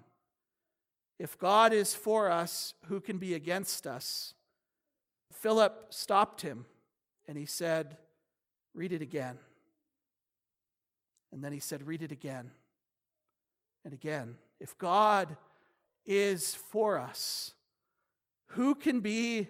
If 1.18 1.38
God 1.38 1.74
is 1.74 1.96
for 1.96 2.30
us, 2.30 2.74
who 2.86 3.00
can 3.00 3.18
be 3.18 3.34
against 3.34 3.88
us? 3.88 4.34
Philip 5.32 5.88
stopped 5.90 6.42
him 6.42 6.66
and 7.28 7.38
he 7.38 7.46
said, 7.46 7.98
Read 8.74 8.92
it 8.92 9.02
again. 9.02 9.40
And 11.32 11.44
then 11.44 11.52
he 11.52 11.60
said, 11.60 11.88
Read 11.88 12.04
it 12.04 12.12
again 12.12 12.52
and 13.84 13.94
again. 13.94 14.36
If 14.60 14.78
God 14.78 15.38
is 16.06 16.56
for 16.56 16.98
us, 16.98 17.54
who 18.52 18.76
can 18.76 19.00
be 19.00 19.48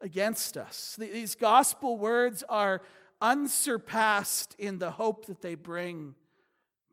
against 0.00 0.56
us? 0.56 0.96
These 0.98 1.34
gospel 1.34 1.96
words 1.96 2.42
are 2.48 2.82
unsurpassed 3.20 4.56
in 4.58 4.78
the 4.78 4.92
hope 4.92 5.26
that 5.26 5.42
they 5.42 5.54
bring 5.54 6.14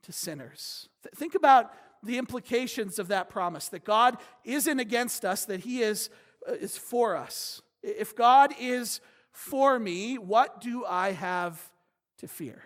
to 0.04 0.12
sinners. 0.12 0.90
Th- 1.04 1.14
think 1.14 1.36
about 1.36 1.74
the 2.04 2.18
implications 2.18 3.00
of 3.00 3.10
that 3.10 3.30
promise 3.30 3.68
that 3.70 3.84
God 3.84 4.18
isn't 4.44 4.80
against 4.80 5.26
us, 5.26 5.46
that 5.46 5.62
He 5.62 5.82
is, 5.82 6.10
uh, 6.48 6.54
is 6.54 6.78
for 6.78 7.16
us. 7.16 7.62
If 7.84 8.16
God 8.16 8.54
is 8.60 9.02
for 9.32 9.80
me, 9.80 10.18
what 10.18 10.62
do 10.62 10.86
I 10.86 11.12
have 11.12 11.72
to 12.20 12.28
fear? 12.28 12.64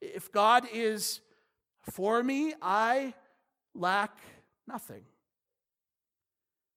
If 0.00 0.30
God 0.32 0.66
is 0.72 1.20
for 1.82 2.22
me, 2.22 2.54
I 2.60 3.14
lack 3.74 4.18
nothing. 4.66 5.02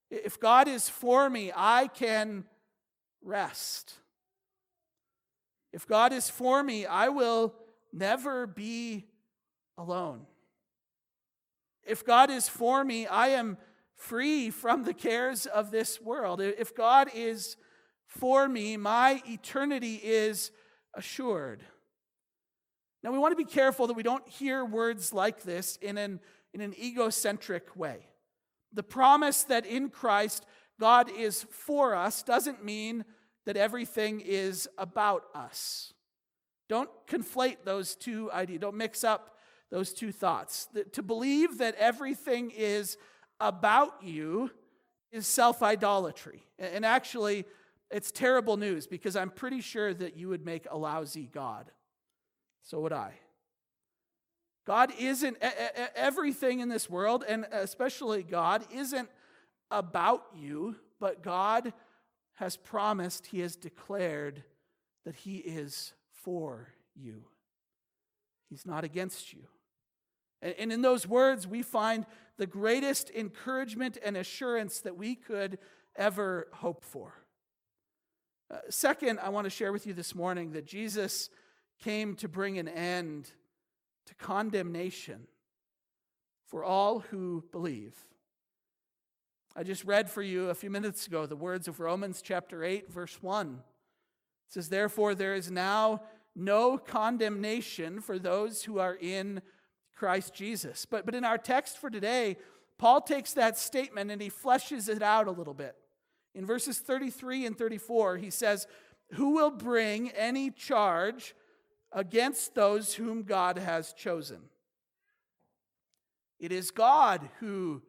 If 0.10 0.40
God 0.40 0.68
is 0.68 0.90
for 0.90 1.30
me, 1.30 1.52
I 1.56 1.88
can 1.88 2.46
rest. 3.22 3.94
If 5.72 5.88
God 5.88 6.14
is 6.14 6.30
for 6.30 6.64
me, 6.64 6.86
I 6.86 7.10
will 7.10 7.54
never 7.92 8.48
be 8.48 9.06
alone. 9.78 10.22
If 11.86 12.06
God 12.06 12.30
is 12.30 12.48
for 12.48 12.84
me, 12.84 13.08
I 13.08 13.30
am 13.30 13.58
free 13.96 14.50
from 14.50 14.84
the 14.84 14.94
cares 14.94 15.46
of 15.46 15.72
this 15.72 16.02
world. 16.02 16.42
If 16.42 16.76
God 16.76 17.10
is 17.14 17.58
for 18.06 18.48
me, 18.48 18.78
my 18.78 19.22
eternity 19.28 20.00
is 20.04 20.52
assured. 20.94 21.64
Now, 23.04 23.12
we 23.12 23.18
want 23.18 23.32
to 23.32 23.44
be 23.44 23.50
careful 23.50 23.88
that 23.88 23.94
we 23.94 24.04
don't 24.04 24.28
hear 24.28 24.66
words 24.66 25.14
like 25.14 25.44
this 25.44 25.78
in 25.78 25.98
an, 25.98 26.20
in 26.54 26.62
an 26.62 26.74
egocentric 26.78 27.76
way. 27.76 28.08
The 28.74 28.84
promise 28.84 29.44
that 29.44 29.66
in 29.66 29.90
Christ 29.90 30.46
God 30.80 31.10
is 31.10 31.46
for 31.50 31.96
us 31.96 32.24
doesn't 32.24 32.64
mean 32.64 33.06
that 33.46 33.58
everything 33.58 34.22
is 34.22 34.68
about 34.78 35.24
us. 35.34 35.94
Don't 36.70 36.90
conflate 37.08 37.58
those 37.66 37.96
two 37.96 38.32
ideas. 38.32 38.62
Don't 38.62 38.78
mix 38.78 39.04
up 39.04 39.36
those 39.72 39.92
two 39.92 40.12
thoughts. 40.12 40.68
To 40.94 41.04
believe 41.04 41.58
that 41.58 41.76
everything 41.76 42.52
is 42.56 42.98
about 43.40 44.04
you 44.04 44.52
is 45.12 45.28
self 45.28 45.62
idolatry. 45.64 46.44
And 46.58 46.86
actually, 46.86 47.46
it's 47.90 48.12
terrible 48.12 48.56
news 48.56 48.86
because 48.88 49.16
I'm 49.16 49.32
pretty 49.32 49.62
sure 49.62 49.94
that 49.94 50.16
you 50.16 50.30
would 50.30 50.46
make 50.46 50.68
a 50.70 50.78
lousy 50.78 51.28
God. 51.32 51.72
So 52.64 52.80
would 52.82 52.94
I. 52.94 53.14
God 54.68 54.92
isn't, 55.00 55.38
everything 55.96 56.60
in 56.60 56.70
this 56.70 56.88
world, 56.88 57.26
and 57.28 57.48
especially 57.52 58.22
God, 58.22 58.64
isn't 58.72 59.10
about 59.72 60.26
you, 60.36 60.76
but 61.00 61.24
God 61.24 61.74
has 62.36 62.56
promised, 62.56 63.26
He 63.28 63.40
has 63.40 63.56
declared 63.56 64.44
that 65.06 65.16
He 65.16 65.38
is 65.38 65.94
for 66.24 66.74
you. 66.96 67.24
He's 68.50 68.66
not 68.66 68.84
against 68.84 69.34
you. 69.34 69.44
And 70.42 70.72
in 70.72 70.82
those 70.82 71.06
words, 71.06 71.46
we 71.48 71.62
find 71.62 72.06
the 72.38 72.48
greatest 72.48 73.10
encouragement 73.10 73.98
and 74.04 74.16
assurance 74.16 74.80
that 74.82 74.98
we 74.98 75.16
could 75.16 75.60
ever 75.96 76.48
hope 76.54 76.86
for. 76.86 77.14
Uh, 78.50 78.58
second, 78.70 79.20
I 79.20 79.30
want 79.30 79.46
to 79.46 79.50
share 79.50 79.74
with 79.74 79.86
you 79.86 79.94
this 79.94 80.16
morning 80.16 80.54
that 80.54 80.66
Jesus 80.66 81.30
came 81.84 82.16
to 82.16 82.28
bring 82.28 82.58
an 82.58 82.68
end 82.68 83.32
to 84.08 84.16
condemnation 84.16 85.28
for 86.48 86.64
all 86.64 87.00
who 87.00 87.44
believe. 87.52 87.96
I 89.56 89.64
just 89.64 89.84
read 89.84 90.10
for 90.10 90.22
you 90.22 90.50
a 90.50 90.56
few 90.56 90.70
minutes 90.70 91.06
ago 91.06 91.26
the 91.26 91.36
words 91.36 91.68
of 91.68 91.80
Romans 91.80 92.22
chapter 92.22 92.64
8, 92.64 92.90
verse 92.90 93.22
1. 93.22 93.62
It 94.50 94.54
says, 94.54 94.70
Therefore, 94.70 95.14
there 95.14 95.36
is 95.36 95.52
now 95.52 96.02
no 96.36 96.78
condemnation 96.78 98.02
for 98.02 98.18
those 98.18 98.64
who 98.64 98.80
are 98.80 98.96
in 98.96 99.42
Christ 99.96 100.34
Jesus. 100.34 100.86
But, 100.86 101.06
but 101.06 101.14
in 101.14 101.24
our 101.24 101.38
text 101.38 101.78
for 101.78 101.90
today, 101.90 102.38
Paul 102.78 103.02
takes 103.02 103.34
that 103.34 103.58
statement 103.58 104.10
and 104.10 104.22
he 104.22 104.30
fleshes 104.30 104.90
it 104.90 105.04
out 105.04 105.28
a 105.28 105.32
little 105.32 105.54
bit. 105.54 105.76
In 106.34 106.46
verses 106.46 106.80
33 106.80 107.46
and 107.46 107.58
34, 107.58 108.18
he 108.18 108.30
says, 108.30 108.66
Who 109.14 109.32
will 109.32 109.52
bring 109.52 110.10
any 110.12 110.50
charge 110.50 111.36
against 111.92 112.56
those 112.56 112.94
whom 112.96 113.24
God 113.24 113.58
has 113.58 113.94
chosen? 113.94 114.40
It 116.40 116.52
is 116.52 116.72
God 116.72 117.30
who 117.40 117.82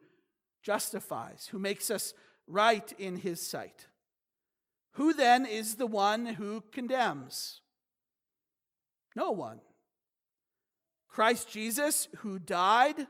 justifies, 0.61 1.47
who 1.51 1.57
makes 1.57 1.89
us 1.89 2.13
right 2.45 2.91
in 2.99 3.15
his 3.15 3.41
sight. 3.41 3.87
Who 4.93 5.13
then 5.13 5.45
is 5.45 5.75
the 5.75 5.87
one 5.87 6.25
who 6.25 6.63
condemns? 6.71 7.61
No 9.15 9.31
one. 9.31 9.61
Christ 11.07 11.49
Jesus, 11.49 12.07
who 12.17 12.39
died, 12.39 13.07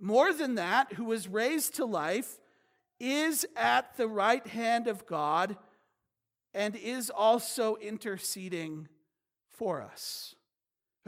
more 0.00 0.32
than 0.32 0.54
that, 0.54 0.94
who 0.94 1.04
was 1.04 1.28
raised 1.28 1.74
to 1.76 1.84
life, 1.84 2.38
is 3.00 3.46
at 3.56 3.96
the 3.96 4.08
right 4.08 4.46
hand 4.46 4.86
of 4.86 5.06
God 5.06 5.56
and 6.54 6.74
is 6.74 7.10
also 7.10 7.76
interceding 7.76 8.88
for 9.48 9.82
us. 9.82 10.34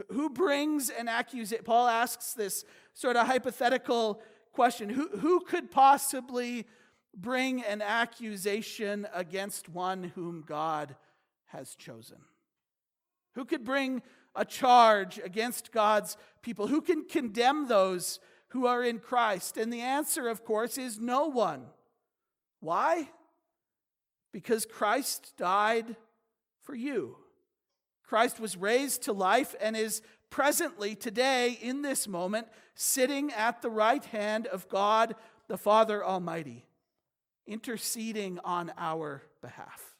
Who 0.09 0.29
brings 0.29 0.89
an 0.89 1.07
accusation? 1.07 1.63
Paul 1.63 1.87
asks 1.87 2.33
this 2.33 2.63
sort 2.93 3.15
of 3.15 3.27
hypothetical 3.27 4.21
question 4.51 4.89
who, 4.89 5.09
who 5.17 5.41
could 5.41 5.71
possibly 5.71 6.65
bring 7.15 7.63
an 7.63 7.81
accusation 7.81 9.07
against 9.13 9.69
one 9.69 10.11
whom 10.15 10.43
God 10.45 10.95
has 11.47 11.75
chosen? 11.75 12.17
Who 13.35 13.45
could 13.45 13.63
bring 13.63 14.01
a 14.35 14.45
charge 14.45 15.19
against 15.23 15.71
God's 15.71 16.17
people? 16.41 16.67
Who 16.67 16.81
can 16.81 17.05
condemn 17.05 17.67
those 17.67 18.19
who 18.49 18.65
are 18.65 18.83
in 18.83 18.99
Christ? 18.99 19.57
And 19.57 19.71
the 19.71 19.81
answer, 19.81 20.27
of 20.27 20.43
course, 20.43 20.77
is 20.77 20.99
no 20.99 21.27
one. 21.27 21.65
Why? 22.59 23.09
Because 24.31 24.65
Christ 24.65 25.33
died 25.37 25.95
for 26.61 26.75
you. 26.75 27.17
Christ 28.03 28.39
was 28.39 28.57
raised 28.57 29.03
to 29.03 29.13
life 29.13 29.55
and 29.61 29.75
is 29.75 30.01
presently, 30.29 30.95
today, 30.95 31.57
in 31.61 31.81
this 31.81 32.07
moment, 32.07 32.47
sitting 32.75 33.31
at 33.31 33.61
the 33.61 33.69
right 33.69 34.03
hand 34.05 34.47
of 34.47 34.67
God 34.69 35.15
the 35.47 35.57
Father 35.57 36.03
Almighty, 36.03 36.65
interceding 37.47 38.39
on 38.43 38.71
our 38.77 39.23
behalf. 39.41 39.95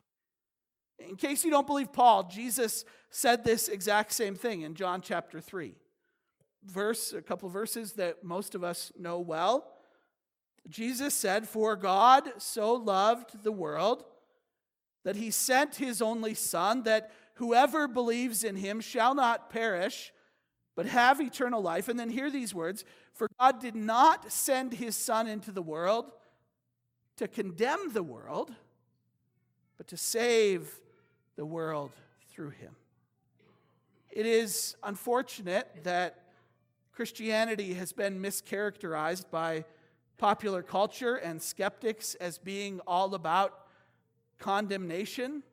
In 0.99 1.15
case 1.15 1.43
you 1.43 1.51
don't 1.51 1.67
believe 1.67 1.91
Paul, 1.91 2.23
Jesus 2.23 2.85
said 3.09 3.43
this 3.43 3.67
exact 3.67 4.13
same 4.13 4.35
thing 4.35 4.61
in 4.61 4.75
John 4.75 5.01
chapter 5.01 5.41
3. 5.41 5.75
Verse, 6.63 7.11
a 7.13 7.21
couple 7.21 7.49
verses 7.49 7.93
that 7.93 8.23
most 8.23 8.53
of 8.53 8.63
us 8.63 8.91
know 8.97 9.19
well. 9.19 9.67
Jesus 10.69 11.13
said, 11.13 11.47
For 11.47 11.75
God 11.75 12.29
so 12.37 12.73
loved 12.73 13.43
the 13.43 13.51
world 13.51 14.03
that 15.03 15.15
he 15.15 15.31
sent 15.31 15.75
his 15.75 16.01
only 16.01 16.35
Son, 16.35 16.83
that 16.83 17.11
whoever 17.35 17.87
believes 17.87 18.43
in 18.43 18.55
him 18.55 18.79
shall 18.79 19.15
not 19.15 19.49
perish, 19.49 20.13
but 20.75 20.85
have 20.85 21.19
eternal 21.19 21.61
life. 21.61 21.87
And 21.87 21.99
then 21.99 22.09
hear 22.09 22.29
these 22.29 22.53
words 22.53 22.85
For 23.13 23.27
God 23.39 23.59
did 23.59 23.75
not 23.75 24.31
send 24.31 24.73
his 24.73 24.95
Son 24.95 25.27
into 25.27 25.51
the 25.51 25.63
world 25.63 26.11
to 27.21 27.27
condemn 27.27 27.93
the 27.93 28.01
world, 28.01 28.51
but 29.77 29.87
to 29.87 29.95
save 29.95 30.79
the 31.35 31.45
world 31.45 31.91
through 32.31 32.49
him. 32.49 32.75
It 34.09 34.25
is 34.25 34.75
unfortunate 34.81 35.83
that 35.83 36.23
Christianity 36.91 37.75
has 37.75 37.93
been 37.93 38.19
mischaracterized 38.19 39.29
by 39.29 39.65
popular 40.17 40.63
culture 40.63 41.15
and 41.15 41.39
skeptics 41.39 42.15
as 42.15 42.39
being 42.39 42.79
all 42.87 43.13
about 43.13 43.67
condemnation, 44.39 45.43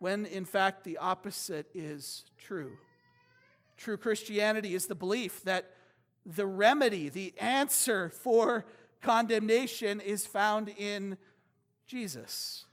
when 0.00 0.26
in 0.26 0.44
fact 0.44 0.82
the 0.82 0.98
opposite 0.98 1.68
is 1.72 2.24
true. 2.36 2.72
True 3.76 3.96
Christianity 3.96 4.74
is 4.74 4.86
the 4.86 4.96
belief 4.96 5.40
that 5.44 5.70
the 6.26 6.46
remedy, 6.46 7.08
the 7.08 7.32
answer 7.38 8.08
for 8.08 8.66
condemnation 9.00 10.00
is 10.00 10.26
found 10.26 10.68
in 10.76 11.16
Jesus. 11.86 12.64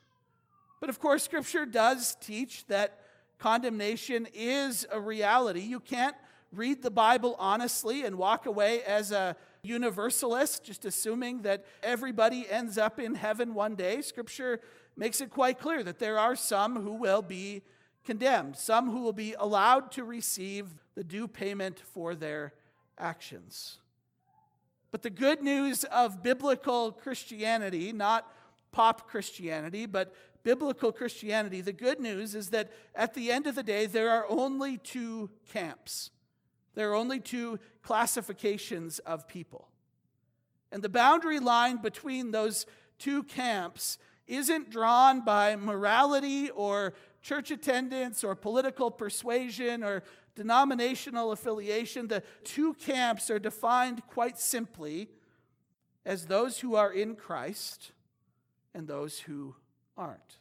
But 0.80 0.90
of 0.90 1.00
course, 1.00 1.24
Scripture 1.24 1.66
does 1.66 2.16
teach 2.22 2.66
that 2.68 3.00
condemnation 3.40 4.28
is 4.34 4.86
a 4.92 5.00
reality. 5.00 5.62
You 5.62 5.80
can't 5.80 6.16
read 6.52 6.82
the 6.82 6.92
Bible 6.92 7.36
honestly 7.40 8.04
and 8.04 8.18
walk 8.18 8.46
away 8.46 8.84
as 8.84 9.12
a 9.12 9.36
universalist, 9.64 10.64
just 10.64 10.86
assuming 10.86 11.42
that 11.42 11.66
everybody 11.84 12.48
ends 12.50 12.78
up 12.78 13.00
in 13.00 13.16
heaven 13.16 13.54
one 13.54 13.76
day. 13.76 14.02
Scripture 14.02 14.62
makes 14.96 15.22
it 15.22 15.30
quite 15.30 15.60
clear 15.60 15.84
that 15.84 16.00
there 16.00 16.20
are 16.20 16.36
some 16.36 16.82
who 16.82 16.94
will 16.94 17.22
be 17.22 17.64
condemned, 18.04 18.56
some 18.56 18.90
who 18.90 19.02
will 19.02 19.14
be 19.14 19.34
allowed 19.40 19.92
to 19.92 20.04
receive 20.04 20.68
the 20.94 21.04
due 21.04 21.28
payment 21.28 21.80
for 21.80 22.16
their 22.16 22.54
actions. 22.98 23.80
But 24.96 25.02
the 25.02 25.10
good 25.10 25.44
news 25.44 25.84
of 25.84 26.24
biblical 26.24 26.94
Christianity, 26.94 27.92
not 27.92 28.32
pop 28.72 29.10
Christianity, 29.10 29.86
but 29.86 30.16
biblical 30.44 30.94
Christianity, 30.94 31.60
the 31.60 31.74
good 31.74 32.00
news 32.00 32.34
is 32.34 32.52
that 32.52 32.72
at 32.96 33.14
the 33.14 33.30
end 33.30 33.46
of 33.46 33.56
the 33.56 33.62
day, 33.62 33.88
there 33.88 34.10
are 34.10 34.26
only 34.30 34.78
two 34.78 35.32
camps. 35.52 36.12
There 36.76 36.90
are 36.92 36.96
only 36.96 37.20
two 37.20 37.60
classifications 37.82 39.00
of 39.00 39.28
people. 39.28 39.68
And 40.72 40.82
the 40.82 40.88
boundary 40.88 41.40
line 41.40 41.82
between 41.82 42.32
those 42.32 42.66
two 42.98 43.24
camps 43.24 43.98
isn't 44.28 44.70
drawn 44.70 45.26
by 45.26 45.58
morality 45.58 46.52
or 46.52 46.94
church 47.22 47.52
attendance 47.52 48.24
or 48.24 48.34
political 48.34 48.90
persuasion 48.90 49.84
or 49.84 50.04
denominational 50.36 51.32
affiliation. 51.32 52.08
The 52.08 52.24
two 52.44 52.74
camps 52.76 53.30
are 53.30 53.40
defined 53.40 54.06
quite 54.08 54.38
simply 54.38 55.10
as 56.06 56.28
those 56.28 56.60
who 56.60 56.76
are 56.76 56.92
in 56.92 57.16
Christ 57.16 57.92
and 58.74 58.88
those 58.88 59.20
who 59.20 59.56
aren't. 59.98 60.40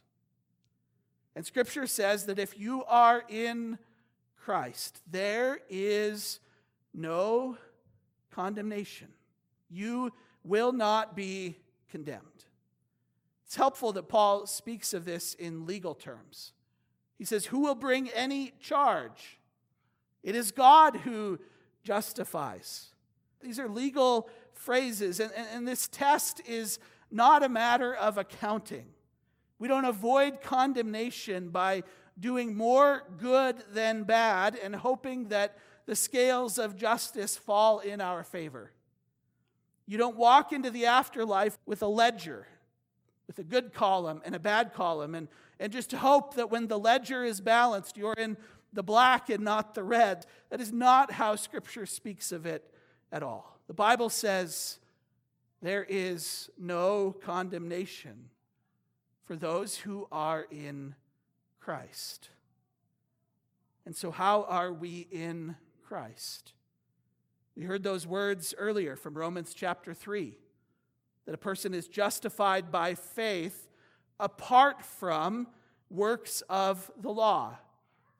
And 1.35 1.45
Scripture 1.45 1.87
says 1.87 2.25
that 2.25 2.39
if 2.39 2.57
you 2.57 2.83
are 2.85 3.23
in 3.27 3.77
Christ, 4.37 5.01
there 5.09 5.59
is 5.69 6.39
no 6.93 7.57
condemnation. 8.31 9.09
You 9.69 10.11
will 10.43 10.71
not 10.71 11.15
be 11.15 11.57
condemned. 11.89 12.21
It's 13.45 13.55
helpful 13.55 13.91
that 13.93 14.07
Paul 14.07 14.47
speaks 14.47 14.93
of 14.93 15.05
this 15.05 15.33
in 15.33 15.65
legal 15.65 15.93
terms. 15.93 16.53
He 17.17 17.25
says, 17.25 17.45
Who 17.47 17.59
will 17.59 17.75
bring 17.75 18.09
any 18.09 18.53
charge? 18.59 19.39
It 20.25 20.35
is 20.35 20.51
God 20.51 20.97
who 20.97 21.39
justifies. 21.83 22.87
These 23.41 23.59
are 23.59 23.69
legal 23.69 24.27
phrases, 24.53 25.19
and, 25.19 25.31
and, 25.37 25.47
and 25.53 25.67
this 25.67 25.87
test 25.87 26.41
is 26.47 26.79
not 27.11 27.43
a 27.43 27.47
matter 27.47 27.93
of 27.93 28.17
accounting. 28.17 28.87
We 29.59 29.67
don't 29.67 29.85
avoid 29.85 30.41
condemnation 30.41 31.49
by 31.49 31.83
doing 32.19 32.57
more 32.57 33.03
good 33.19 33.57
than 33.71 34.03
bad 34.03 34.57
and 34.61 34.75
hoping 34.75 35.27
that 35.27 35.57
the 35.85 35.95
scales 35.95 36.57
of 36.57 36.75
justice 36.75 37.37
fall 37.37 37.79
in 37.79 38.01
our 38.01 38.23
favor. 38.23 38.71
You 39.85 39.99
don't 39.99 40.17
walk 40.17 40.51
into 40.51 40.71
the 40.71 40.87
afterlife 40.87 41.59
with 41.67 41.83
a 41.83 41.87
ledger, 41.87 42.47
with 43.27 43.37
a 43.37 43.43
good 43.43 43.73
column 43.73 44.23
and 44.25 44.33
a 44.33 44.39
bad 44.39 44.73
column, 44.73 45.13
and, 45.13 45.27
and 45.59 45.71
just 45.71 45.91
hope 45.91 46.33
that 46.33 46.49
when 46.49 46.67
the 46.67 46.79
ledger 46.79 47.23
is 47.23 47.41
balanced, 47.41 47.95
you're 47.95 48.13
in 48.13 48.37
the 48.75 48.83
black 48.83 49.29
and 49.29 49.43
not 49.43 49.73
the 49.73 49.83
red. 49.83 50.25
That 50.49 50.61
is 50.61 50.71
not 50.71 51.11
how 51.13 51.35
Scripture 51.35 51.85
speaks 51.85 52.31
of 52.31 52.45
it 52.45 52.71
at 53.11 53.23
all. 53.23 53.59
The 53.67 53.73
Bible 53.73 54.09
says 54.09 54.77
there 55.61 55.85
is 55.87 56.49
no 56.59 57.15
condemnation 57.23 58.29
for 59.25 59.35
those 59.35 59.77
who 59.77 60.07
are 60.11 60.45
in 60.51 60.93
Christ. 61.59 62.29
And 63.85 63.95
so, 63.95 64.11
how 64.11 64.43
are 64.43 64.71
we 64.71 65.07
in 65.11 65.55
Christ? 65.87 66.53
We 67.55 67.63
heard 67.63 67.83
those 67.83 68.05
words 68.05 68.53
earlier 68.57 68.95
from 68.95 69.15
Romans 69.15 69.53
chapter 69.53 69.93
3 69.93 70.37
that 71.25 71.33
a 71.33 71.39
person 71.39 71.73
is 71.73 71.87
justified 71.87 72.71
by 72.71 72.93
faith 72.93 73.69
apart 74.19 74.83
from 74.83 75.47
works 75.89 76.41
of 76.49 76.91
the 76.99 77.09
law. 77.09 77.57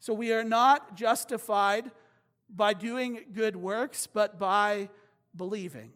So 0.06 0.14
we 0.14 0.32
are 0.34 0.44
not 0.44 0.96
justified 0.96 1.90
by 2.48 2.76
doing 2.76 3.22
good 3.34 3.56
works, 3.56 4.06
but 4.06 4.38
by 4.38 4.90
believing. 5.36 5.94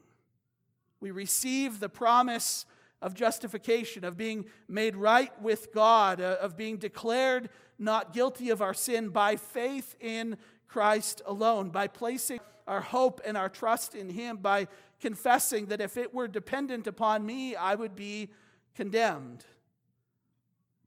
We 0.99 1.11
receive 1.11 1.79
the 1.79 1.89
promise 1.89 2.65
of 3.03 3.13
justification, 3.13 4.03
of 4.03 4.17
being 4.17 4.45
made 4.67 4.95
right 4.95 5.39
with 5.39 5.71
God, 5.71 6.19
uh, 6.19 6.37
of 6.41 6.57
being 6.57 6.77
declared 6.77 7.51
not 7.77 8.11
guilty 8.11 8.49
of 8.49 8.63
our 8.63 8.73
sin 8.73 9.09
by 9.09 9.35
faith 9.35 9.95
in 9.99 10.37
Christ 10.67 11.21
alone, 11.27 11.69
by 11.69 11.85
placing 11.85 12.39
our 12.65 12.81
hope 12.81 13.21
and 13.23 13.37
our 13.37 13.47
trust 13.47 13.93
in 13.93 14.09
Him, 14.09 14.37
by 14.37 14.67
confessing 14.99 15.67
that 15.67 15.81
if 15.81 15.97
it 15.97 16.15
were 16.15 16.27
dependent 16.27 16.87
upon 16.87 17.27
me, 17.27 17.55
I 17.55 17.75
would 17.75 17.95
be 17.95 18.29
condemned. 18.73 19.45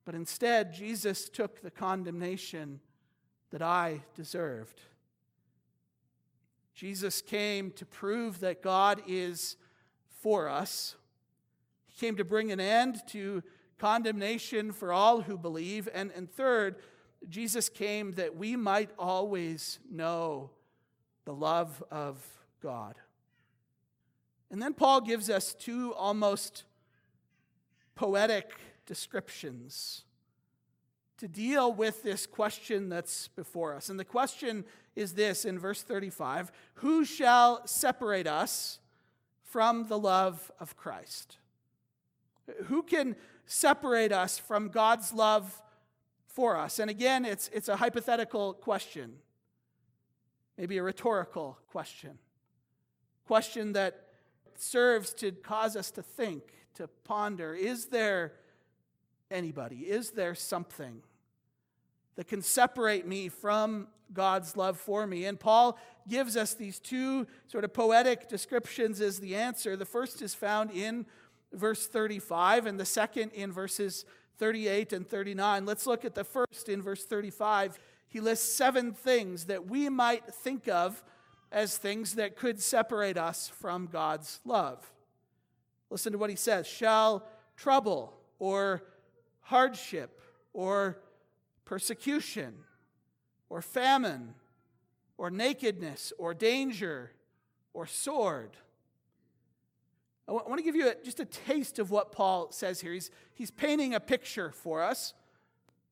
But 0.04 0.16
instead, 0.16 0.74
Jesus 0.74 1.28
took 1.28 1.62
the 1.62 1.70
condemnation 1.70 2.80
that 3.52 3.62
I 3.62 4.02
deserved. 4.16 4.80
Jesus 6.74 7.20
came 7.22 7.70
to 7.72 7.86
prove 7.86 8.40
that 8.40 8.62
God 8.62 9.02
is 9.06 9.56
for 10.20 10.48
us. 10.48 10.96
He 11.86 12.04
came 12.04 12.16
to 12.16 12.24
bring 12.24 12.50
an 12.50 12.60
end 12.60 13.02
to 13.08 13.42
condemnation 13.78 14.72
for 14.72 14.92
all 14.92 15.20
who 15.20 15.36
believe. 15.36 15.88
And, 15.92 16.10
and 16.16 16.30
third, 16.30 16.76
Jesus 17.28 17.68
came 17.68 18.12
that 18.12 18.36
we 18.36 18.56
might 18.56 18.90
always 18.98 19.78
know 19.90 20.50
the 21.24 21.34
love 21.34 21.82
of 21.90 22.26
God. 22.62 22.96
And 24.50 24.60
then 24.60 24.74
Paul 24.74 25.02
gives 25.02 25.28
us 25.30 25.54
two 25.54 25.94
almost 25.94 26.64
poetic 27.94 28.52
descriptions 28.86 30.04
to 31.22 31.28
deal 31.28 31.72
with 31.72 32.02
this 32.02 32.26
question 32.26 32.88
that's 32.88 33.28
before 33.28 33.76
us. 33.76 33.88
And 33.88 34.00
the 34.00 34.04
question 34.04 34.64
is 34.96 35.14
this 35.14 35.44
in 35.44 35.56
verse 35.56 35.80
35 35.80 36.50
Who 36.74 37.04
shall 37.04 37.64
separate 37.64 38.26
us 38.26 38.80
from 39.44 39.86
the 39.86 39.96
love 39.96 40.50
of 40.58 40.76
Christ? 40.76 41.36
Who 42.64 42.82
can 42.82 43.14
separate 43.46 44.10
us 44.10 44.36
from 44.36 44.68
God's 44.68 45.12
love 45.12 45.62
for 46.26 46.56
us? 46.56 46.80
And 46.80 46.90
again, 46.90 47.24
it's, 47.24 47.48
it's 47.52 47.68
a 47.68 47.76
hypothetical 47.76 48.54
question, 48.54 49.12
maybe 50.58 50.76
a 50.78 50.82
rhetorical 50.82 51.56
question, 51.68 52.18
question 53.28 53.74
that 53.74 54.08
serves 54.56 55.12
to 55.14 55.30
cause 55.30 55.76
us 55.76 55.92
to 55.92 56.02
think, 56.02 56.42
to 56.74 56.88
ponder. 57.04 57.54
Is 57.54 57.86
there 57.86 58.32
anybody? 59.30 59.82
Is 59.82 60.10
there 60.10 60.34
something 60.34 61.00
that 62.16 62.28
can 62.28 62.42
separate 62.42 63.06
me 63.06 63.28
from 63.28 63.88
God's 64.12 64.56
love 64.56 64.78
for 64.78 65.06
me? 65.06 65.24
And 65.24 65.38
Paul 65.38 65.78
gives 66.08 66.36
us 66.36 66.54
these 66.54 66.78
two 66.78 67.26
sort 67.46 67.64
of 67.64 67.72
poetic 67.72 68.28
descriptions 68.28 69.00
as 69.00 69.20
the 69.20 69.34
answer. 69.34 69.76
The 69.76 69.84
first 69.86 70.22
is 70.22 70.34
found 70.34 70.70
in 70.70 71.06
verse 71.52 71.86
35, 71.86 72.66
and 72.66 72.78
the 72.78 72.84
second 72.84 73.30
in 73.32 73.52
verses 73.52 74.04
38 74.38 74.92
and 74.92 75.06
39. 75.06 75.66
Let's 75.66 75.86
look 75.86 76.04
at 76.04 76.14
the 76.14 76.24
first 76.24 76.68
in 76.68 76.82
verse 76.82 77.04
35. 77.04 77.78
He 78.08 78.20
lists 78.20 78.54
seven 78.54 78.92
things 78.92 79.46
that 79.46 79.68
we 79.68 79.88
might 79.88 80.26
think 80.26 80.68
of 80.68 81.02
as 81.50 81.76
things 81.76 82.14
that 82.14 82.36
could 82.36 82.60
separate 82.60 83.16
us 83.16 83.48
from 83.48 83.86
God's 83.86 84.40
love. 84.44 84.90
Listen 85.90 86.12
to 86.12 86.18
what 86.18 86.30
he 86.30 86.36
says 86.36 86.66
Shall 86.66 87.26
trouble 87.56 88.14
or 88.38 88.82
hardship 89.42 90.20
or 90.52 90.98
persecution 91.64 92.54
or 93.48 93.62
famine 93.62 94.34
or 95.18 95.30
nakedness 95.30 96.12
or 96.18 96.34
danger 96.34 97.12
or 97.72 97.86
sword. 97.86 98.56
I 100.28 100.32
want 100.32 100.56
to 100.58 100.62
give 100.62 100.76
you 100.76 100.92
just 101.04 101.20
a 101.20 101.24
taste 101.24 101.78
of 101.78 101.90
what 101.90 102.12
Paul 102.12 102.52
says 102.52 102.80
here. 102.80 102.92
He's, 102.92 103.10
he's 103.34 103.50
painting 103.50 103.94
a 103.94 104.00
picture 104.00 104.52
for 104.52 104.82
us 104.82 105.14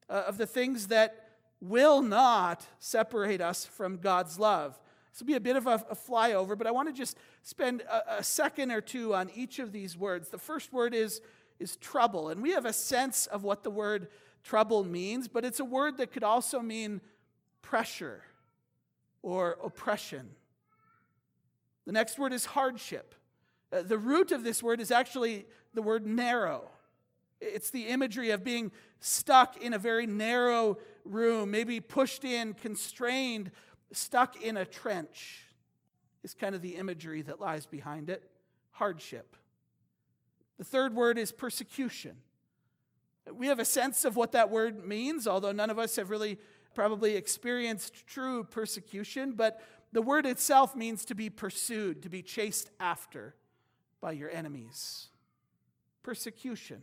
uh, 0.08 0.24
of 0.26 0.38
the 0.38 0.46
things 0.46 0.86
that 0.88 1.28
will 1.60 2.00
not 2.00 2.66
separate 2.78 3.40
us 3.40 3.66
from 3.66 3.98
God's 3.98 4.38
love. 4.38 4.80
This 5.12 5.20
will 5.20 5.26
be 5.26 5.34
a 5.34 5.40
bit 5.40 5.56
of 5.56 5.66
a, 5.66 5.84
a 5.90 5.96
flyover, 5.96 6.56
but 6.56 6.66
I 6.66 6.70
want 6.70 6.88
to 6.88 6.94
just 6.94 7.16
spend 7.42 7.82
a, 7.82 8.18
a 8.18 8.22
second 8.22 8.70
or 8.70 8.80
two 8.80 9.14
on 9.14 9.30
each 9.34 9.58
of 9.58 9.72
these 9.72 9.96
words. 9.96 10.28
The 10.28 10.38
first 10.38 10.72
word 10.72 10.94
is 10.94 11.20
is 11.60 11.76
trouble. 11.76 12.30
And 12.30 12.42
we 12.42 12.52
have 12.52 12.64
a 12.64 12.72
sense 12.72 13.26
of 13.26 13.44
what 13.44 13.62
the 13.62 13.70
word 13.70 14.08
trouble 14.42 14.84
means, 14.84 15.28
but 15.28 15.44
it's 15.44 15.60
a 15.60 15.64
word 15.64 15.96
that 15.98 16.12
could 16.12 16.24
also 16.24 16.60
mean 16.60 17.00
pressure 17.62 18.22
or 19.22 19.58
oppression. 19.62 20.30
The 21.86 21.92
next 21.92 22.18
word 22.18 22.32
is 22.32 22.44
hardship. 22.46 23.14
Uh, 23.72 23.82
the 23.82 23.98
root 23.98 24.32
of 24.32 24.44
this 24.44 24.62
word 24.62 24.80
is 24.80 24.90
actually 24.90 25.46
the 25.74 25.82
word 25.82 26.06
narrow. 26.06 26.68
It's 27.40 27.70
the 27.70 27.88
imagery 27.88 28.30
of 28.30 28.44
being 28.44 28.70
stuck 29.00 29.56
in 29.62 29.72
a 29.72 29.78
very 29.78 30.06
narrow 30.06 30.78
room, 31.04 31.50
maybe 31.50 31.80
pushed 31.80 32.24
in, 32.24 32.54
constrained, 32.54 33.50
stuck 33.92 34.40
in 34.42 34.56
a 34.56 34.64
trench, 34.64 35.44
is 36.22 36.34
kind 36.34 36.54
of 36.54 36.62
the 36.62 36.76
imagery 36.76 37.22
that 37.22 37.40
lies 37.40 37.66
behind 37.66 38.10
it. 38.10 38.22
Hardship. 38.72 39.36
The 40.58 40.64
third 40.64 40.94
word 40.94 41.16
is 41.16 41.32
persecution. 41.32 42.16
We 43.40 43.46
have 43.46 43.58
a 43.58 43.64
sense 43.64 44.04
of 44.04 44.16
what 44.16 44.32
that 44.32 44.50
word 44.50 44.84
means, 44.84 45.26
although 45.26 45.50
none 45.50 45.70
of 45.70 45.78
us 45.78 45.96
have 45.96 46.10
really 46.10 46.36
probably 46.74 47.16
experienced 47.16 48.06
true 48.06 48.44
persecution, 48.44 49.32
but 49.32 49.62
the 49.92 50.02
word 50.02 50.26
itself 50.26 50.76
means 50.76 51.06
to 51.06 51.14
be 51.14 51.30
pursued, 51.30 52.02
to 52.02 52.10
be 52.10 52.20
chased 52.20 52.70
after 52.78 53.34
by 53.98 54.12
your 54.12 54.28
enemies. 54.28 55.08
Persecution. 56.02 56.82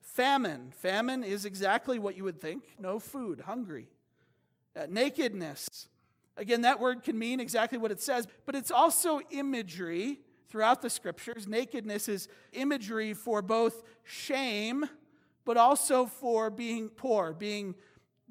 Famine. 0.00 0.72
Famine 0.74 1.22
is 1.22 1.44
exactly 1.44 1.98
what 1.98 2.16
you 2.16 2.24
would 2.24 2.40
think 2.40 2.64
no 2.78 2.98
food, 2.98 3.40
hungry. 3.40 3.88
Uh, 4.74 4.86
nakedness. 4.88 5.68
Again, 6.38 6.62
that 6.62 6.80
word 6.80 7.02
can 7.02 7.18
mean 7.18 7.40
exactly 7.40 7.76
what 7.76 7.92
it 7.92 8.00
says, 8.00 8.26
but 8.46 8.54
it's 8.54 8.70
also 8.70 9.20
imagery 9.30 10.20
throughout 10.48 10.80
the 10.80 10.88
scriptures. 10.88 11.46
Nakedness 11.46 12.08
is 12.08 12.28
imagery 12.54 13.12
for 13.12 13.42
both 13.42 13.82
shame, 14.02 14.88
but 15.46 15.56
also 15.56 16.04
for 16.04 16.50
being 16.50 16.90
poor, 16.90 17.32
being 17.32 17.74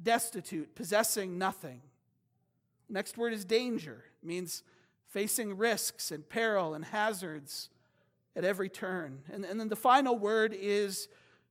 destitute, 0.03 0.75
possessing 0.75 1.39
nothing. 1.39 1.81
Next 2.89 3.17
word 3.17 3.33
is 3.33 3.45
danger. 3.45 4.03
It 4.21 4.27
means 4.27 4.61
facing 5.07 5.57
risks 5.57 6.11
and 6.11 6.27
peril 6.27 6.75
and 6.75 6.85
hazards 6.85 7.69
at 8.35 8.43
every 8.43 8.69
turn. 8.69 9.21
And, 9.31 9.45
and 9.45 9.59
then 9.59 9.69
the 9.69 9.75
final 9.77 10.19
word 10.19 10.53
is 10.53 11.07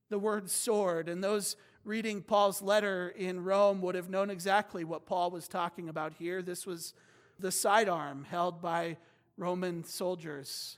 the 0.09 0.19
word 0.19 0.49
sword. 0.51 1.09
And 1.09 1.23
those 1.23 1.55
reading 1.83 2.21
Paul's 2.21 2.61
letter 2.61 3.09
in 3.09 3.43
Rome 3.43 3.81
would 3.81 3.95
have 3.95 4.09
known 4.09 4.29
exactly 4.29 4.83
what 4.83 5.07
Paul 5.07 5.31
was 5.31 5.47
talking 5.47 5.89
about 5.89 6.13
here. 6.13 6.43
This 6.43 6.67
was 6.67 6.93
the 7.39 7.51
sidearm 7.51 8.23
held 8.29 8.61
by 8.61 8.97
Roman 9.35 9.83
soldiers 9.83 10.77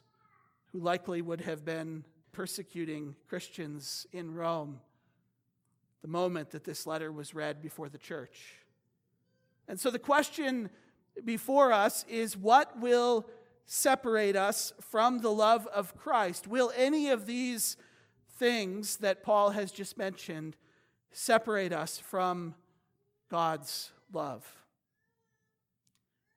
who 0.72 0.80
likely 0.80 1.22
would 1.22 1.42
have 1.42 1.66
been 1.66 2.06
persecuting 2.32 3.16
Christians 3.28 4.06
in 4.12 4.34
Rome 4.34 4.80
the 6.02 6.08
moment 6.08 6.52
that 6.52 6.64
this 6.64 6.86
letter 6.86 7.12
was 7.12 7.34
read 7.34 7.62
before 7.62 7.90
the 7.90 7.98
church. 7.98 8.56
And 9.68 9.80
so 9.80 9.90
the 9.90 10.00
question 10.00 10.70
before 11.26 11.72
us 11.74 12.06
is 12.08 12.38
what 12.38 12.80
will 12.80 13.28
separate 13.66 14.36
us 14.36 14.72
from 14.80 15.20
the 15.20 15.32
love 15.32 15.68
of 15.68 15.98
Christ? 15.98 16.48
Will 16.48 16.72
any 16.76 17.10
of 17.10 17.26
these 17.26 17.76
things 18.38 18.98
that 18.98 19.24
Paul 19.24 19.50
has 19.50 19.72
just 19.72 19.98
mentioned 19.98 20.56
separate 21.12 21.74
us 21.74 21.98
from 21.98 22.56
God's 23.30 23.92
love? 24.14 24.46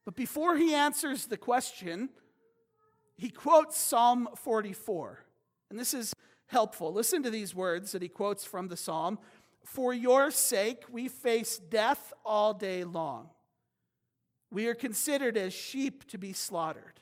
But 0.05 0.17
before 0.17 0.57
he 0.57 0.75
answers 0.75 1.27
the 1.27 1.37
question, 1.37 2.09
he 3.17 3.31
quotes 3.31 3.79
Psalm 3.79 4.29
44. 4.35 5.25
And 5.71 5.79
this 5.79 5.95
is 5.95 6.13
helpful. 6.49 6.93
Listen 6.93 7.23
to 7.23 7.31
these 7.31 7.55
words 7.55 7.93
that 7.93 8.03
he 8.03 8.09
quotes 8.09 8.45
from 8.45 8.69
the 8.69 8.77
psalm 8.77 9.19
For 9.65 9.95
your 9.95 10.31
sake, 10.31 10.85
we 10.91 11.09
face 11.09 11.59
death 11.59 12.13
all 12.25 12.53
day 12.53 12.85
long. 12.85 13.31
We 14.51 14.67
are 14.67 14.75
considered 14.75 15.37
as 15.37 15.53
sheep 15.53 16.09
to 16.09 16.19
be 16.19 16.33
slaughtered. 16.33 17.01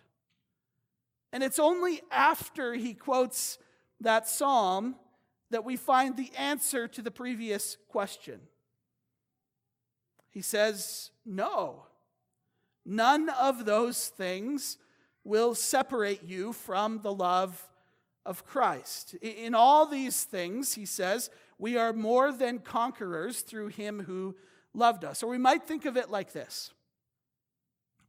And 1.33 1.43
it's 1.43 1.59
only 1.59 2.03
after 2.11 2.75
he 2.75 2.95
quotes 2.95 3.59
that 4.01 4.29
psalm 4.29 4.97
that 5.51 5.65
we 5.65 5.77
find 5.77 6.17
the 6.17 6.31
answer 6.37 6.87
to 6.89 7.03
the 7.03 7.11
previous 7.11 7.79
question. 7.89 8.41
He 10.31 10.43
says, 10.43 11.11
No. 11.25 11.85
None 12.85 13.29
of 13.29 13.67
those 13.67 14.09
things 14.09 14.79
will 15.25 15.55
separate 15.55 16.23
you 16.25 16.53
from 16.53 17.01
the 17.03 17.13
love 17.13 17.69
of 18.25 18.45
Christ. 18.45 19.15
In 19.15 19.55
all 19.55 19.87
these 19.87 20.25
things, 20.25 20.75
he 20.75 20.87
says, 20.87 21.31
we 21.59 21.77
are 21.77 21.93
more 21.93 22.33
than 22.33 22.61
conquerors 22.61 23.41
through 23.41 23.69
him 23.69 24.01
who 24.01 24.37
loved 24.75 25.05
us. 25.05 25.23
Or 25.23 25.31
we 25.31 25.39
might 25.39 25.65
think 25.65 25.85
of 25.85 25.97
it 25.97 26.11
like 26.11 26.33
this 26.33 26.73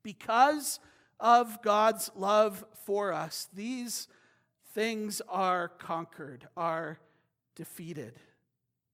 Because 0.04 0.80
of 1.20 1.62
God's 1.62 2.12
love 2.16 2.64
for 2.86 3.12
us, 3.12 3.48
these 3.54 4.08
things 4.74 5.22
are 5.28 5.68
conquered, 5.68 6.48
are 6.56 7.00
defeated. 7.56 8.20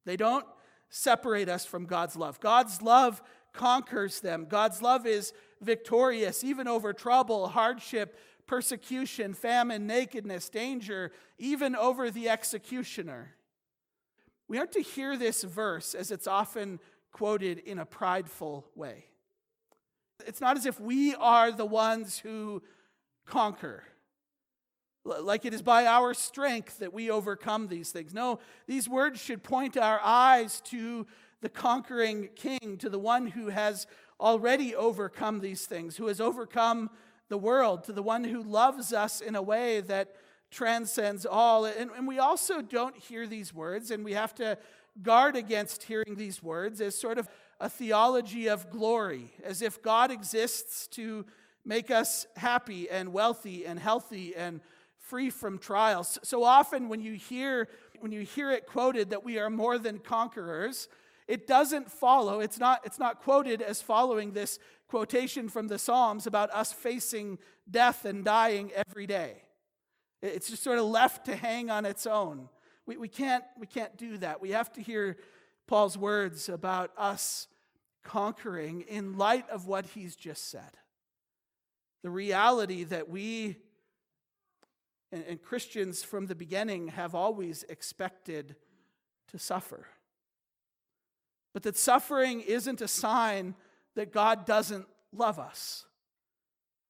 They 0.06 0.17
don't 0.17 0.45
separate 0.89 1.49
us 1.49 1.65
from 1.65 1.86
God's 1.86 2.15
love. 2.15 2.39
God's 2.39 2.82
love 2.82 3.21
conquers 3.54 4.21
them. 4.21 4.45
God's 4.47 4.82
love 4.82 5.06
is 5.06 5.34
victorious, 5.62 6.43
even 6.43 6.67
over 6.67 6.93
trouble, 6.93 7.47
hardship, 7.47 8.17
persecution, 8.47 9.34
famine, 9.34 9.88
nakedness, 9.88 10.49
danger, 10.49 11.12
even 11.38 11.75
over 11.75 12.12
the 12.12 12.29
executioner. 12.29 13.36
We 14.47 14.60
aren't 14.60 14.73
to 14.73 14.81
hear 14.81 15.17
this 15.17 15.43
verse 15.43 15.95
as 15.95 16.12
it's 16.12 16.27
often 16.27 16.79
quoted 17.12 17.60
in 17.60 17.79
a 17.79 17.86
prideful 17.86 18.65
way. 18.75 19.05
It's 20.27 20.41
not 20.41 20.58
as 20.58 20.65
if 20.65 20.79
we 20.79 21.15
are 21.15 21.51
the 21.51 21.65
ones 21.65 22.19
who 22.19 22.62
conquer, 23.25 23.84
like 25.03 25.45
it 25.45 25.53
is 25.53 25.62
by 25.62 25.86
our 25.86 26.13
strength 26.13 26.79
that 26.79 26.93
we 26.93 27.10
overcome 27.10 27.67
these 27.67 27.91
things. 27.91 28.13
No, 28.13 28.39
these 28.67 28.88
words 28.88 29.19
should 29.19 29.43
point 29.43 29.77
our 29.77 29.99
eyes 30.03 30.62
to 30.65 31.05
the 31.41 31.49
conquering 31.49 32.29
king, 32.36 32.77
to 32.79 32.89
the 32.89 32.99
one 32.99 33.27
who 33.27 33.49
has 33.49 33.88
already 34.19 34.75
overcome 34.75 35.39
these 35.41 35.65
things, 35.65 35.97
who 35.97 36.08
has 36.08 36.21
overcome 36.21 36.89
the 37.30 37.38
world, 37.38 37.84
to 37.86 37.94
the 37.94 38.04
one 38.04 38.24
who 38.24 38.44
loves 38.44 38.94
us 38.94 39.22
in 39.22 39.36
a 39.36 39.42
way 39.42 39.82
that 39.82 40.16
transcends 40.52 41.26
all. 41.26 41.66
And, 41.66 41.90
and, 41.92 42.08
we 42.08 42.20
also 42.20 42.62
don't 42.62 42.96
hear 42.96 43.28
these 43.28 43.54
words, 43.54 43.92
and 43.92 44.06
we 44.06 44.14
have 44.14 44.34
to 44.36 44.58
guard 45.02 45.36
against 45.36 45.84
hearing 45.84 46.16
these 46.16 46.42
words 46.42 46.80
as 46.82 46.96
sort 46.96 47.18
of 47.18 47.28
a 47.60 47.70
theology 47.70 48.48
of 48.48 48.70
glory, 48.70 49.34
as 49.44 49.62
if 49.62 49.82
God 49.82 50.12
exists 50.12 50.88
to 50.90 51.26
make 51.66 51.90
us 51.90 52.28
happy 52.36 52.90
and 52.90 53.12
wealthy 53.12 53.66
and 53.66 53.80
healthy 53.80 54.36
and 54.36 54.62
free 54.98 55.30
from 55.30 55.58
trials. 55.58 56.20
So 56.24 56.44
often 56.44 56.90
when 56.90 57.02
you 57.02 57.14
hear 57.14 57.68
when 58.00 58.12
you 58.12 58.22
hear 58.22 58.52
it 58.52 58.68
quoted 58.68 59.12
that 59.12 59.24
we 59.24 59.40
are 59.40 59.50
more 59.50 59.78
than 59.78 60.00
conquerors, 60.00 60.90
it 61.28 61.48
doesn't 61.48 61.92
follow, 61.92 62.40
it's 62.40 62.60
not, 62.60 62.82
it's 62.86 63.00
not 63.00 63.22
quoted 63.22 63.62
as 63.62 63.82
following 63.82 64.32
this 64.32 64.60
quotation 64.88 65.50
from 65.50 65.68
the 65.68 65.80
Psalms 65.80 66.28
about 66.28 66.52
us 66.52 66.72
facing 66.72 67.40
death 67.70 68.06
and 68.06 68.24
dying 68.24 68.72
every 68.88 69.08
day. 69.08 69.42
It's 70.22 70.50
just 70.50 70.64
sort 70.64 70.78
of 70.78 70.86
left 70.86 71.26
to 71.26 71.36
hang 71.36 71.70
on 71.70 71.86
its 71.86 72.06
own. 72.06 72.50
We, 72.86 72.98
we, 72.98 73.08
can't, 73.08 73.44
we 73.60 73.68
can't 73.68 73.98
do 73.98 74.18
that. 74.20 74.42
We 74.42 74.52
have 74.52 74.72
to 74.74 74.82
hear 74.82 75.18
Paul's 75.68 75.98
words 75.98 76.50
about 76.50 76.92
us 76.98 77.48
conquering 78.04 78.82
in 78.82 79.18
light 79.18 79.50
of 79.50 79.68
what 79.68 79.88
he's 79.88 80.16
just 80.16 80.50
said. 80.50 80.78
The 82.04 82.12
reality 82.12 82.84
that 82.84 83.10
we 83.10 83.58
and, 85.12 85.24
and 85.28 85.42
Christians 85.42 86.04
from 86.04 86.28
the 86.28 86.36
beginning 86.36 86.90
have 86.90 87.16
always 87.16 87.64
expected 87.70 88.56
to 89.30 89.40
suffer. 89.40 89.88
But 91.56 91.63
that 91.63 91.78
suffering 91.78 92.41
isn't 92.41 92.82
a 92.82 92.88
sign 92.88 93.56
that 93.96 94.12
God 94.12 94.46
doesn't 94.46 94.88
love 95.13 95.39
us. 95.39 95.86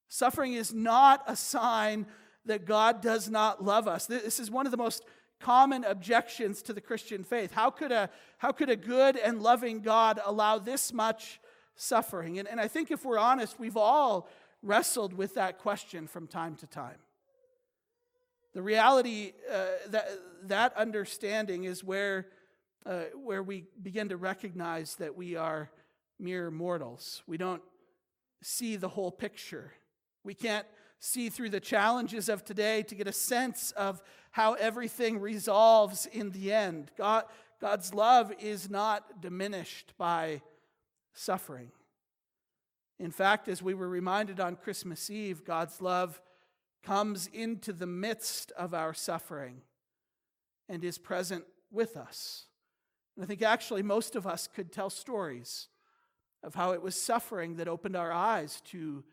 Suffering 0.07 0.53
is 0.53 0.73
not 0.73 1.23
a 1.27 1.35
sign 1.35 2.07
that 2.45 2.65
God 2.65 2.99
does 2.99 3.29
not 3.29 3.63
love 3.63 3.87
us. 3.87 4.07
This 4.07 4.39
is 4.39 4.49
one 4.49 4.65
of 4.65 4.71
the 4.71 4.77
most 4.77 5.03
common 5.39 5.83
objections 5.83 6.63
to 6.63 6.73
the 6.73 6.81
Christian 6.81 7.23
faith. 7.23 7.51
How 7.51 7.69
could 7.69 7.91
a, 7.91 8.09
how 8.39 8.51
could 8.51 8.71
a 8.71 8.75
good 8.75 9.17
and 9.17 9.39
loving 9.39 9.81
God 9.81 10.19
allow 10.25 10.57
this 10.57 10.91
much 10.91 11.39
suffering? 11.75 12.39
And, 12.39 12.47
and 12.47 12.59
I 12.59 12.67
think 12.67 12.89
if 12.89 13.05
we're 13.05 13.19
honest, 13.19 13.59
we've 13.59 13.77
all 13.77 14.27
wrestled 14.63 15.13
with 15.13 15.35
that 15.35 15.59
question 15.59 16.07
from 16.07 16.25
time 16.25 16.55
to 16.55 16.65
time. 16.65 16.97
The 18.55 18.63
reality, 18.63 19.33
uh, 19.47 19.65
that, 19.89 20.09
that 20.45 20.75
understanding 20.75 21.65
is 21.65 21.83
where 21.83 22.25
uh, 22.85 23.03
where 23.15 23.43
we 23.43 23.65
begin 23.81 24.09
to 24.09 24.17
recognize 24.17 24.95
that 24.95 25.15
we 25.15 25.35
are 25.35 25.71
mere 26.19 26.51
mortals. 26.51 27.23
We 27.27 27.37
don't 27.37 27.61
see 28.41 28.75
the 28.75 28.89
whole 28.89 29.11
picture. 29.11 29.73
We 30.23 30.33
can't 30.33 30.67
see 30.99 31.29
through 31.29 31.49
the 31.49 31.59
challenges 31.59 32.29
of 32.29 32.43
today 32.45 32.83
to 32.83 32.95
get 32.95 33.07
a 33.07 33.11
sense 33.11 33.71
of 33.71 34.01
how 34.31 34.53
everything 34.53 35.19
resolves 35.19 36.05
in 36.05 36.31
the 36.31 36.53
end. 36.53 36.91
God, 36.97 37.25
God's 37.59 37.93
love 37.93 38.33
is 38.39 38.69
not 38.69 39.21
diminished 39.21 39.93
by 39.97 40.41
suffering. 41.13 41.71
In 42.99 43.11
fact, 43.11 43.47
as 43.47 43.61
we 43.61 43.73
were 43.73 43.89
reminded 43.89 44.39
on 44.39 44.55
Christmas 44.55 45.09
Eve, 45.09 45.43
God's 45.43 45.81
love 45.81 46.21
comes 46.83 47.27
into 47.27 47.73
the 47.73 47.87
midst 47.87 48.51
of 48.53 48.73
our 48.73 48.93
suffering 48.93 49.61
and 50.69 50.83
is 50.83 50.97
present 50.97 51.45
with 51.71 51.97
us. 51.97 52.45
And 53.15 53.23
I 53.23 53.27
think 53.27 53.41
actually 53.41 53.83
most 53.83 54.15
of 54.15 54.27
us 54.27 54.47
could 54.47 54.71
tell 54.71 54.89
stories 54.89 55.67
of 56.43 56.55
how 56.55 56.73
it 56.73 56.81
was 56.81 56.99
suffering 56.99 57.55
that 57.55 57.67
opened 57.67 57.95
our 57.95 58.11
eyes 58.11 58.61
to 58.65 59.03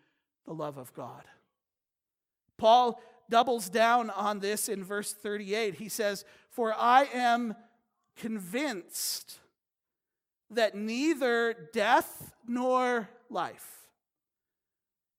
the 0.46 0.52
love 0.52 0.76
of 0.76 0.92
God. 0.92 1.24
Paul 2.58 3.00
doubles 3.30 3.68
down 3.68 4.10
on 4.10 4.40
this 4.40 4.68
in 4.68 4.84
verse 4.84 5.12
38. 5.12 5.76
He 5.76 5.88
says, 5.88 6.24
For 6.50 6.74
I 6.74 7.08
am 7.14 7.54
convinced 8.16 9.38
that 10.50 10.74
neither 10.74 11.68
death 11.72 12.32
nor 12.46 13.08
life, 13.30 13.88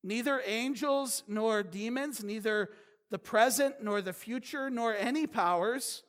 neither 0.04 0.42
angels 0.46 1.24
nor 1.28 1.64
demons, 1.64 2.24
neither 2.24 2.70
the 3.10 3.18
present 3.18 3.76
nor 3.82 4.02
the 4.02 4.14
future, 4.14 4.70
nor 4.70 4.96
any 4.96 5.26
powers, 5.26 6.04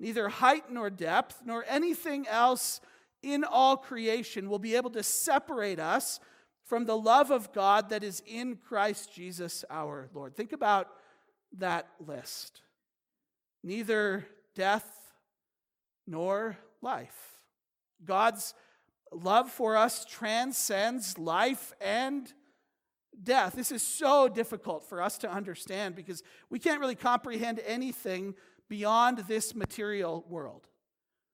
neither 0.00 0.28
height 0.28 0.72
nor 0.72 0.90
depth, 0.90 1.42
nor 1.44 1.64
anything 1.68 2.26
else 2.26 2.80
in 3.22 3.44
all 3.44 3.76
creation 3.76 4.48
will 4.48 4.58
be 4.58 4.74
able 4.74 4.90
to 4.90 5.02
separate 5.02 5.78
us 5.78 6.18
from 6.64 6.86
the 6.86 6.96
love 6.96 7.30
of 7.30 7.52
God 7.52 7.90
that 7.90 8.02
is 8.02 8.22
in 8.26 8.56
Christ 8.56 9.14
Jesus 9.14 9.64
our 9.70 10.08
Lord. 10.14 10.34
Think 10.34 10.52
about 10.52 10.88
that 11.58 11.86
list. 12.04 12.62
Neither 13.62 14.26
death 14.54 14.88
nor 16.06 16.56
life. 16.80 17.34
God's 18.04 18.54
love 19.12 19.50
for 19.50 19.76
us 19.76 20.04
transcends 20.04 21.18
life 21.18 21.72
and 21.80 22.32
death. 23.22 23.54
This 23.54 23.72
is 23.72 23.82
so 23.82 24.28
difficult 24.28 24.88
for 24.88 25.02
us 25.02 25.18
to 25.18 25.30
understand 25.30 25.94
because 25.94 26.22
we 26.48 26.58
can't 26.58 26.80
really 26.80 26.94
comprehend 26.94 27.60
anything 27.66 28.34
beyond 28.70 29.18
this 29.28 29.54
material 29.54 30.24
world. 30.28 30.68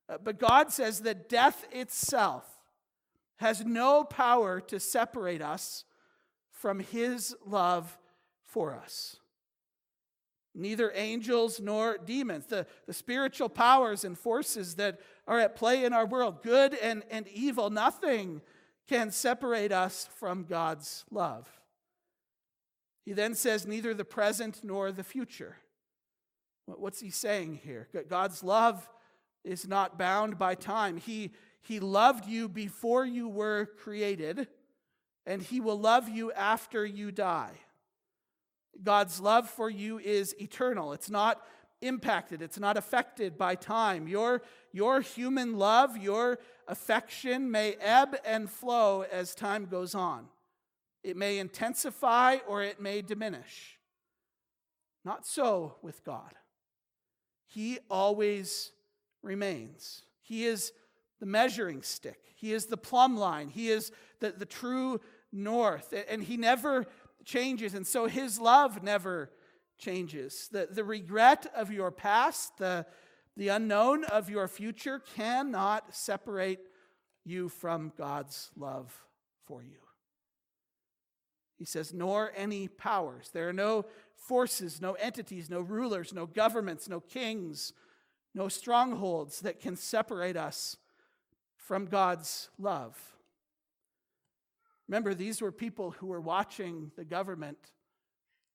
Uh, 0.09 0.17
but 0.23 0.41
God 0.41 0.73
says 0.73 1.03
that 1.03 1.29
death 1.29 1.65
itself 1.71 2.45
has 3.37 3.65
no 3.65 4.03
power 4.03 4.61
to 4.63 4.81
separate 4.81 5.43
us 5.43 5.85
from 6.51 6.81
His 6.81 7.37
love 7.45 7.99
for 8.43 8.75
us. 8.75 9.19
Neither 10.55 10.91
angels 10.95 11.61
nor 11.61 11.99
demons, 11.99 12.47
the, 12.47 12.67
the 12.87 12.95
spiritual 12.95 13.51
powers 13.51 14.05
and 14.05 14.19
forces 14.19 14.77
that 14.77 15.01
are 15.29 15.39
at 15.39 15.55
play 15.55 15.85
in 15.85 15.93
our 15.93 16.07
world, 16.07 16.43
good 16.43 16.73
and, 16.73 17.03
and 17.11 17.29
evil, 17.29 17.69
nothing 17.69 18.41
can 18.89 19.11
separate 19.11 19.73
us 19.73 20.09
from 20.19 20.45
God's 20.45 21.05
love. 21.11 21.47
He 23.05 23.13
then 23.13 23.35
says, 23.35 23.67
neither 23.67 23.93
the 23.93 24.05
present 24.05 24.63
nor 24.65 24.91
the 24.91 25.05
future. 25.05 25.59
What's 26.67 27.01
he 27.01 27.11
saying 27.11 27.61
here? 27.63 27.89
God's 28.09 28.43
love 28.43 28.89
is 29.47 29.67
not 29.67 29.97
bound 29.97 30.39
by 30.39 30.55
time. 30.55 30.97
He, 30.97 31.33
he 31.63 31.81
loved 31.81 32.27
you 32.27 32.49
before 32.49 33.07
you 33.07 33.29
were 33.29 33.67
created, 33.79 34.49
and 35.25 35.41
He 35.41 35.61
will 35.61 35.79
love 35.79 36.09
you 36.09 36.33
after 36.33 36.85
you 36.85 37.13
die. 37.13 37.53
God's 38.83 39.21
love 39.21 39.49
for 39.49 39.71
you 39.71 39.99
is 39.99 40.35
eternal. 40.41 40.93
It's 40.93 41.09
not 41.09 41.41
impacted, 41.81 42.43
it's 42.43 42.59
not 42.59 42.77
affected 42.77 43.39
by 43.39 43.55
time. 43.55 44.09
Your, 44.09 44.43
your 44.73 45.01
human 45.01 45.59
love, 45.59 45.97
your 45.97 46.39
affection 46.67 47.51
may 47.51 47.75
ebb 47.75 48.17
and 48.25 48.51
flow 48.51 49.03
as 49.03 49.35
time 49.35 49.67
goes 49.67 49.95
on. 49.95 50.27
It 51.05 51.17
may 51.17 51.39
intensify 51.39 52.39
or 52.49 52.63
it 52.63 52.81
may 52.81 53.03
diminish. 53.03 53.79
Not 55.05 55.27
so 55.27 55.77
with 55.83 56.03
God. 56.03 56.35
He 57.47 57.79
always 57.91 58.73
remains. 59.23 60.03
He 60.21 60.45
is 60.45 60.73
the 61.21 61.27
measuring 61.27 61.83
stick, 61.83 62.21
He 62.35 62.53
is 62.53 62.67
the 62.67 62.77
plumb 62.77 63.17
line, 63.17 63.49
He 63.49 63.71
is 63.71 63.91
the, 64.21 64.33
the 64.33 64.47
true 64.47 65.01
north, 65.33 65.95
and 66.09 66.23
he 66.23 66.37
never 66.37 66.87
changes, 67.25 67.75
and 67.75 67.87
so 67.87 68.07
his 68.07 68.41
love 68.41 68.83
never 68.83 69.31
changes. 69.79 70.49
The, 70.51 70.69
the 70.71 70.85
regret 70.85 71.47
of 71.55 71.71
your 71.71 71.91
past, 71.91 72.59
the, 72.59 72.87
the 73.37 73.49
unknown 73.49 74.05
of 74.05 74.31
your 74.31 74.49
future 74.49 75.01
cannot 75.15 75.95
separate 75.95 76.61
you 77.25 77.49
from 77.49 77.93
God's 77.99 78.51
love 78.57 78.99
for 79.45 79.63
you. 79.63 79.79
He 81.59 81.65
says, 81.65 81.93
nor 81.93 82.33
any 82.37 82.69
powers. 82.69 83.31
There 83.33 83.49
are 83.49 83.53
no 83.53 83.87
forces, 84.27 84.81
no 84.81 84.95
entities, 84.95 85.49
no 85.49 85.61
rulers, 85.61 86.13
no 86.13 86.27
governments, 86.27 86.89
no 86.89 87.01
kings, 87.01 87.73
no 88.35 88.49
strongholds 88.49 89.41
that 89.41 89.61
can 89.61 89.77
separate 89.77 90.37
us 90.37 90.77
from 91.57 91.87
God's 91.87 92.51
love. 92.59 92.97
Remember, 94.89 95.15
these 95.15 95.41
were 95.41 95.53
people 95.53 95.93
who 95.93 96.07
were 96.07 96.21
watching 96.21 96.93
the 96.97 97.05
government 97.05 97.59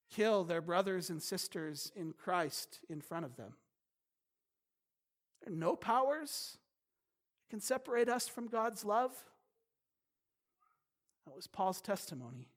kill 0.10 0.44
their 0.44 0.62
brothers 0.62 1.10
and 1.10 1.22
sisters 1.22 1.92
in 1.96 2.14
Christ 2.14 2.80
in 2.90 3.02
front 3.02 3.26
of 3.26 3.36
them. 3.36 3.54
There 5.44 5.54
are 5.54 5.58
no 5.58 5.76
powers 5.76 6.58
can 7.50 7.60
separate 7.60 8.08
us 8.08 8.28
from 8.28 8.48
God's 8.48 8.86
love. 8.86 9.12
That 11.26 11.36
was 11.36 11.48
Paul's 11.48 11.82
testimony. 11.82 12.48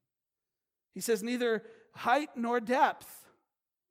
He 0.95 1.01
says, 1.01 1.23
neither 1.23 1.65
height 1.95 2.31
nor 2.37 2.61
depth. 2.61 3.25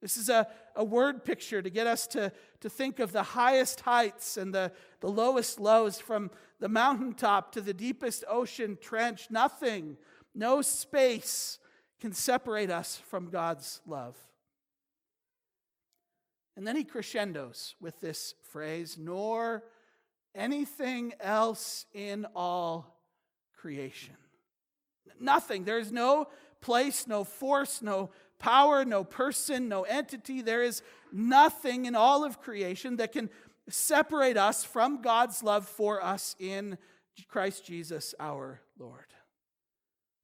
This 0.02 0.18
is 0.18 0.28
a, 0.28 0.48
a 0.76 0.84
word 0.84 1.24
picture 1.24 1.62
to 1.62 1.70
get 1.70 1.88
us 1.88 2.08
to, 2.08 2.32
to 2.60 2.70
think 2.70 3.00
of 3.00 3.14
the 3.14 3.24
highest 3.24 3.80
heights 3.82 4.36
and 4.36 4.54
the, 4.54 4.72
the 5.00 5.08
lowest 5.08 5.62
lows 5.62 6.00
from 6.00 6.30
the 6.60 6.68
mountaintop 6.68 7.54
to 7.54 7.62
the 7.62 7.74
deepest 7.74 8.26
ocean 8.28 8.78
trench. 8.82 9.28
Nothing, 9.30 9.96
no 10.36 10.62
space 10.62 11.58
can 12.02 12.12
separate 12.12 12.70
us 12.70 13.02
from 13.10 13.30
God's 13.30 13.80
love. 13.88 14.18
And 16.58 16.68
then 16.68 16.76
he 16.76 16.84
crescendos 16.84 17.76
with 17.80 18.02
this 18.02 18.36
phrase, 18.44 18.98
nor 19.00 19.64
anything 20.36 21.14
else 21.22 21.86
in 21.94 22.28
all 22.36 23.00
creation. 23.56 24.18
Nothing. 25.20 25.64
There 25.64 25.80
is 25.80 25.92
no 25.92 26.28
place, 26.64 27.06
no 27.08 27.24
force, 27.24 27.82
no 27.82 28.10
power, 28.40 28.84
no 28.84 29.04
person, 29.04 29.70
no 29.70 29.84
entity. 29.84 30.42
There 30.42 30.64
is 30.64 30.82
nothing 31.12 31.86
in 31.86 31.94
all 31.94 32.26
of 32.26 32.42
creation 32.42 32.96
that 32.98 33.12
can 33.12 33.30
separate 33.70 34.38
us 34.38 34.64
from 34.64 35.02
God's 35.02 35.44
love 35.44 35.68
for 35.68 36.04
us 36.04 36.36
in 36.40 36.78
Christ 37.28 37.66
Jesus 37.66 38.16
our 38.20 38.62
Lord. 38.80 39.06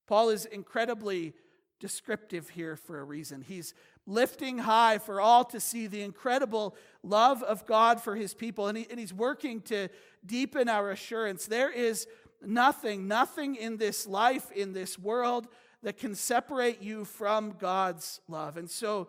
Paul 0.08 0.30
is 0.30 0.46
incredibly 0.46 1.34
descriptive 1.80 2.50
here 2.50 2.76
for 2.76 3.00
a 3.00 3.04
reason. 3.04 3.42
He's 3.42 3.74
lifting 4.08 4.58
high 4.58 4.98
for 4.98 5.22
all 5.22 5.46
to 5.46 5.60
see 5.60 5.88
the 5.88 6.02
incredible 6.02 6.76
love 7.04 7.44
of 7.44 7.66
God 7.66 8.02
for 8.02 8.16
his 8.16 8.34
people, 8.34 8.68
and, 8.68 8.78
he, 8.78 8.88
and 8.90 9.00
he's 9.00 9.14
working 9.14 9.62
to 9.64 9.88
deepen 10.26 10.68
our 10.68 10.90
assurance. 10.92 11.46
There 11.46 11.72
is 11.72 12.08
nothing, 12.42 13.08
nothing 13.08 13.56
in 13.56 13.78
this 13.78 14.08
life, 14.08 14.52
in 14.52 14.74
this 14.74 14.98
world, 14.98 15.48
that 15.84 15.98
can 15.98 16.16
separate 16.16 16.82
you 16.82 17.06
from 17.06 17.56
God's 17.58 18.20
love. 18.28 18.58
And 18.58 18.70
so 18.70 19.08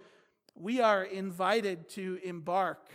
we 0.54 0.80
are 0.80 1.02
invited 1.02 1.88
to 1.90 2.18
embark 2.22 2.90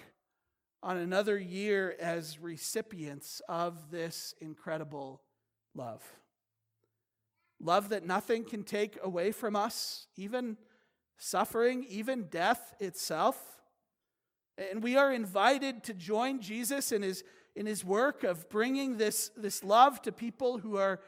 on 0.81 0.97
another 0.97 1.37
year 1.37 1.95
as 1.99 2.39
recipients 2.39 3.41
of 3.49 3.91
this 3.91 4.35
incredible 4.39 5.21
love. 5.73 6.03
Love 7.59 7.89
that 7.89 8.05
nothing 8.05 8.43
can 8.43 8.63
take 8.63 8.97
away 9.01 9.31
from 9.31 9.55
us, 9.55 10.07
even 10.15 10.57
suffering, 11.17 11.85
even 11.89 12.25
death 12.25 12.73
itself. 12.79 13.41
And 14.57 14.83
we 14.83 14.95
are 14.95 15.11
invited 15.11 15.83
to 15.85 15.93
join 15.93 16.39
Jesus 16.39 16.91
in 16.91 17.01
his, 17.01 17.23
in 17.55 17.65
his 17.65 17.83
work 17.83 18.23
of 18.23 18.49
bringing 18.49 18.97
this, 18.97 19.31
this 19.35 19.63
love 19.63 20.01
to 20.03 20.11
people 20.11 20.59
who 20.59 20.77
are 20.77 20.99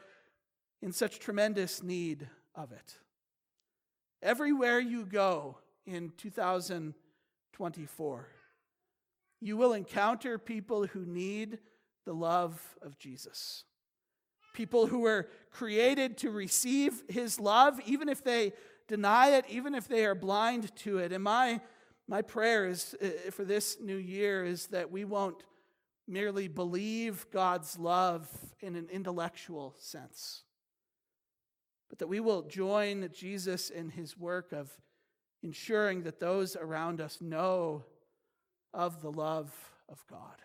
in 0.82 0.92
such 0.92 1.18
tremendous 1.18 1.82
need 1.82 2.28
of 2.58 2.72
it. 2.72 2.98
Everywhere 4.20 4.80
you 4.80 5.06
go 5.06 5.58
in 5.86 6.12
2024, 6.18 8.28
you 9.40 9.56
will 9.56 9.72
encounter 9.72 10.38
people 10.38 10.86
who 10.86 11.06
need 11.06 11.58
the 12.04 12.12
love 12.12 12.60
of 12.82 12.98
Jesus. 12.98 13.64
People 14.54 14.88
who 14.88 15.00
were 15.00 15.28
created 15.50 16.16
to 16.18 16.30
receive 16.30 17.02
his 17.08 17.38
love, 17.38 17.80
even 17.86 18.08
if 18.08 18.24
they 18.24 18.52
deny 18.88 19.30
it, 19.30 19.44
even 19.48 19.74
if 19.74 19.86
they 19.86 20.04
are 20.04 20.16
blind 20.16 20.74
to 20.76 20.98
it. 20.98 21.12
And 21.12 21.22
my, 21.22 21.60
my 22.08 22.22
prayer 22.22 22.66
is 22.66 22.96
uh, 23.00 23.30
for 23.30 23.44
this 23.44 23.78
new 23.80 23.96
year 23.96 24.44
is 24.44 24.66
that 24.68 24.90
we 24.90 25.04
won't 25.04 25.44
merely 26.08 26.48
believe 26.48 27.26
God's 27.30 27.78
love 27.78 28.28
in 28.60 28.74
an 28.74 28.88
intellectual 28.90 29.74
sense, 29.78 30.42
but 31.88 31.98
that 31.98 32.06
we 32.08 32.20
will 32.20 32.42
join 32.42 33.08
Jesus 33.12 33.70
in 33.70 33.90
his 33.90 34.16
work 34.16 34.52
of 34.52 34.70
ensuring 35.42 36.02
that 36.02 36.20
those 36.20 36.56
around 36.56 37.00
us 37.00 37.18
know 37.20 37.84
of 38.74 39.00
the 39.02 39.10
love 39.10 39.52
of 39.88 40.04
God. 40.10 40.42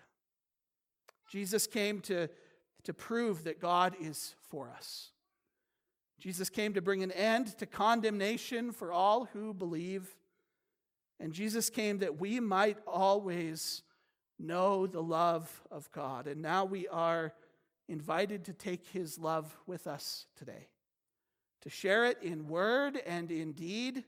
Jesus 1.29 1.67
came 1.67 1.99
to, 2.01 2.29
to 2.83 2.93
prove 2.93 3.43
that 3.43 3.59
God 3.59 3.95
is 3.99 4.35
for 4.49 4.69
us. 4.69 5.09
Jesus 6.19 6.49
came 6.49 6.73
to 6.73 6.81
bring 6.81 7.03
an 7.03 7.11
end 7.11 7.57
to 7.57 7.65
condemnation 7.65 8.71
for 8.71 8.93
all 8.93 9.25
who 9.33 9.53
believe. 9.53 10.15
And 11.19 11.33
Jesus 11.33 11.69
came 11.69 11.97
that 11.99 12.19
we 12.19 12.39
might 12.39 12.77
always 12.87 13.81
know 14.39 14.87
the 14.87 15.03
love 15.03 15.61
of 15.71 15.91
God. 15.91 16.27
And 16.27 16.41
now 16.41 16.65
we 16.65 16.87
are 16.87 17.33
invited 17.89 18.45
to 18.45 18.53
take 18.53 18.87
his 18.87 19.19
love 19.19 19.57
with 19.65 19.87
us 19.87 20.27
today 20.37 20.67
to 21.63 21.69
share 21.69 22.05
it 22.05 22.21
in 22.21 22.49
word 22.49 23.01
and 23.07 23.31
in 23.31 23.53
deed 23.53 24.03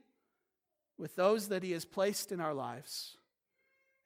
with 0.98 1.16
those 1.16 1.48
that 1.48 1.64
He 1.64 1.72
has 1.72 1.86
placed 1.86 2.32
in 2.34 2.42
our 2.42 2.54
lives. 2.54 3.18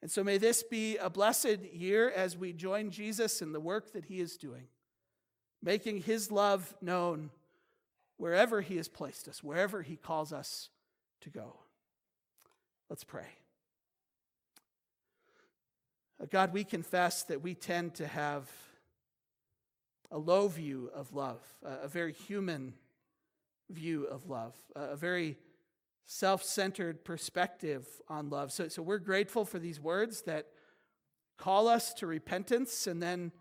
And 0.02 0.10
so 0.10 0.22
may 0.24 0.38
this 0.38 0.62
be 0.62 0.96
a 0.96 1.10
blessed 1.10 1.58
year 1.72 2.10
as 2.10 2.36
we 2.36 2.52
join 2.52 2.90
Jesus 2.90 3.42
in 3.42 3.52
the 3.52 3.60
work 3.60 3.92
that 3.92 4.04
He 4.04 4.20
is 4.20 4.36
doing, 4.36 4.68
making 5.62 6.02
His 6.02 6.30
love 6.30 6.74
known 6.80 7.30
wherever 8.18 8.60
He 8.60 8.76
has 8.76 8.88
placed 8.88 9.26
us, 9.26 9.42
wherever 9.42 9.82
He 9.82 9.96
calls 9.96 10.32
us 10.32 10.68
to 11.22 11.28
go. 11.28 11.56
Let's 12.88 13.04
pray. 13.04 13.26
Uh, 16.22 16.26
God, 16.30 16.52
we 16.52 16.62
confess 16.62 17.24
that 17.24 17.42
we 17.42 17.54
tend 17.54 17.94
to 17.94 18.06
have 18.06 18.48
a 20.12 20.18
low 20.18 20.46
view 20.46 20.90
of 20.94 21.14
love, 21.14 21.40
a 21.64 21.88
very 21.88 22.12
human 22.12 22.74
view 23.70 24.04
of 24.04 24.28
love, 24.28 24.54
a 24.74 24.96
very 24.96 25.36
self 26.06 26.42
centered 26.42 27.04
perspective 27.04 27.86
on 28.08 28.30
love. 28.30 28.52
So, 28.52 28.68
so 28.68 28.82
we're 28.82 28.98
grateful 28.98 29.44
for 29.44 29.58
these 29.58 29.80
words 29.80 30.22
that 30.22 30.46
call 31.38 31.68
us 31.68 31.94
to 31.94 32.06
repentance 32.06 32.86
and 32.86 33.02
then 33.02 33.32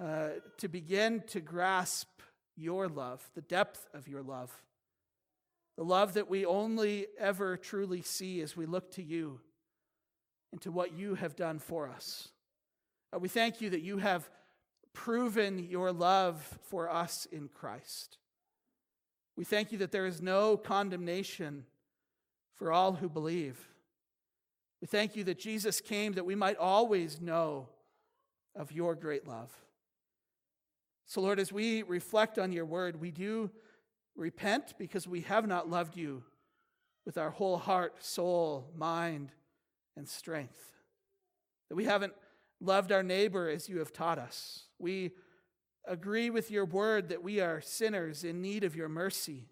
uh, 0.00 0.28
to 0.58 0.68
begin 0.68 1.22
to 1.28 1.40
grasp 1.40 2.08
your 2.56 2.88
love, 2.88 3.28
the 3.34 3.40
depth 3.40 3.88
of 3.94 4.06
your 4.06 4.22
love, 4.22 4.52
the 5.76 5.84
love 5.84 6.14
that 6.14 6.28
we 6.28 6.44
only 6.44 7.06
ever 7.18 7.56
truly 7.56 8.02
see 8.02 8.42
as 8.42 8.56
we 8.56 8.66
look 8.66 8.90
to 8.92 9.02
you 9.02 9.40
and 10.52 10.60
to 10.60 10.70
what 10.70 10.92
you 10.92 11.14
have 11.14 11.36
done 11.36 11.58
for 11.58 11.88
us. 11.88 12.28
Uh, 13.14 13.18
we 13.18 13.28
thank 13.28 13.60
you 13.60 13.70
that 13.70 13.80
you 13.80 13.98
have 13.98 14.28
proven 14.92 15.58
your 15.58 15.92
love 15.92 16.58
for 16.68 16.90
us 16.90 17.26
in 17.32 17.48
Christ. 17.48 18.18
We 19.36 19.44
thank 19.44 19.72
you 19.72 19.78
that 19.78 19.92
there 19.92 20.06
is 20.06 20.20
no 20.20 20.56
condemnation 20.56 21.64
for 22.56 22.72
all 22.72 22.92
who 22.92 23.08
believe. 23.08 23.58
We 24.80 24.86
thank 24.86 25.16
you 25.16 25.24
that 25.24 25.38
Jesus 25.38 25.80
came 25.80 26.12
that 26.14 26.26
we 26.26 26.34
might 26.34 26.56
always 26.56 27.20
know 27.20 27.68
of 28.54 28.72
your 28.72 28.94
great 28.94 29.26
love. 29.26 29.50
So, 31.06 31.20
Lord, 31.20 31.40
as 31.40 31.52
we 31.52 31.82
reflect 31.82 32.38
on 32.38 32.52
your 32.52 32.64
word, 32.64 33.00
we 33.00 33.10
do 33.10 33.50
repent 34.16 34.74
because 34.78 35.08
we 35.08 35.22
have 35.22 35.46
not 35.46 35.68
loved 35.68 35.96
you 35.96 36.22
with 37.04 37.18
our 37.18 37.30
whole 37.30 37.56
heart, 37.56 38.04
soul, 38.04 38.70
mind, 38.76 39.30
and 39.96 40.08
strength. 40.08 40.72
That 41.68 41.76
we 41.76 41.84
haven't 41.84 42.12
loved 42.60 42.92
our 42.92 43.02
neighbor 43.02 43.48
as 43.48 43.68
you 43.68 43.78
have 43.78 43.92
taught 43.92 44.18
us. 44.18 44.64
We 44.78 45.12
agree 45.86 46.30
with 46.30 46.50
your 46.50 46.64
word 46.64 47.08
that 47.08 47.22
we 47.22 47.40
are 47.40 47.60
sinners 47.60 48.24
in 48.24 48.42
need 48.42 48.64
of 48.64 48.76
your 48.76 48.88
mercy. 48.88 49.48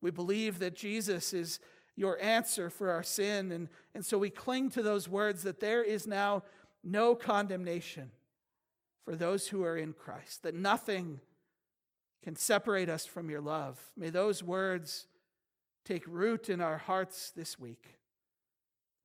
We 0.00 0.10
believe 0.10 0.58
that 0.60 0.74
Jesus 0.74 1.32
is 1.32 1.60
your 1.96 2.20
answer 2.22 2.70
for 2.70 2.90
our 2.90 3.02
sin, 3.02 3.52
and, 3.52 3.68
and 3.94 4.04
so 4.04 4.16
we 4.16 4.30
cling 4.30 4.70
to 4.70 4.82
those 4.82 5.08
words 5.08 5.42
that 5.42 5.60
there 5.60 5.82
is 5.82 6.06
now 6.06 6.42
no 6.82 7.14
condemnation 7.14 8.10
for 9.04 9.14
those 9.14 9.48
who 9.48 9.64
are 9.64 9.76
in 9.76 9.92
Christ, 9.92 10.42
that 10.42 10.54
nothing 10.54 11.20
can 12.22 12.36
separate 12.36 12.88
us 12.88 13.06
from 13.06 13.28
your 13.28 13.40
love. 13.40 13.78
May 13.96 14.10
those 14.10 14.42
words 14.42 15.06
take 15.84 16.04
root 16.06 16.48
in 16.48 16.60
our 16.60 16.78
hearts 16.78 17.32
this 17.34 17.58
week. 17.58 17.98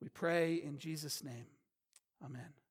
We 0.02 0.10
pray 0.10 0.56
in 0.56 0.78
Jesus' 0.78 1.24
name. 1.24 1.46
Amen. 2.24 2.56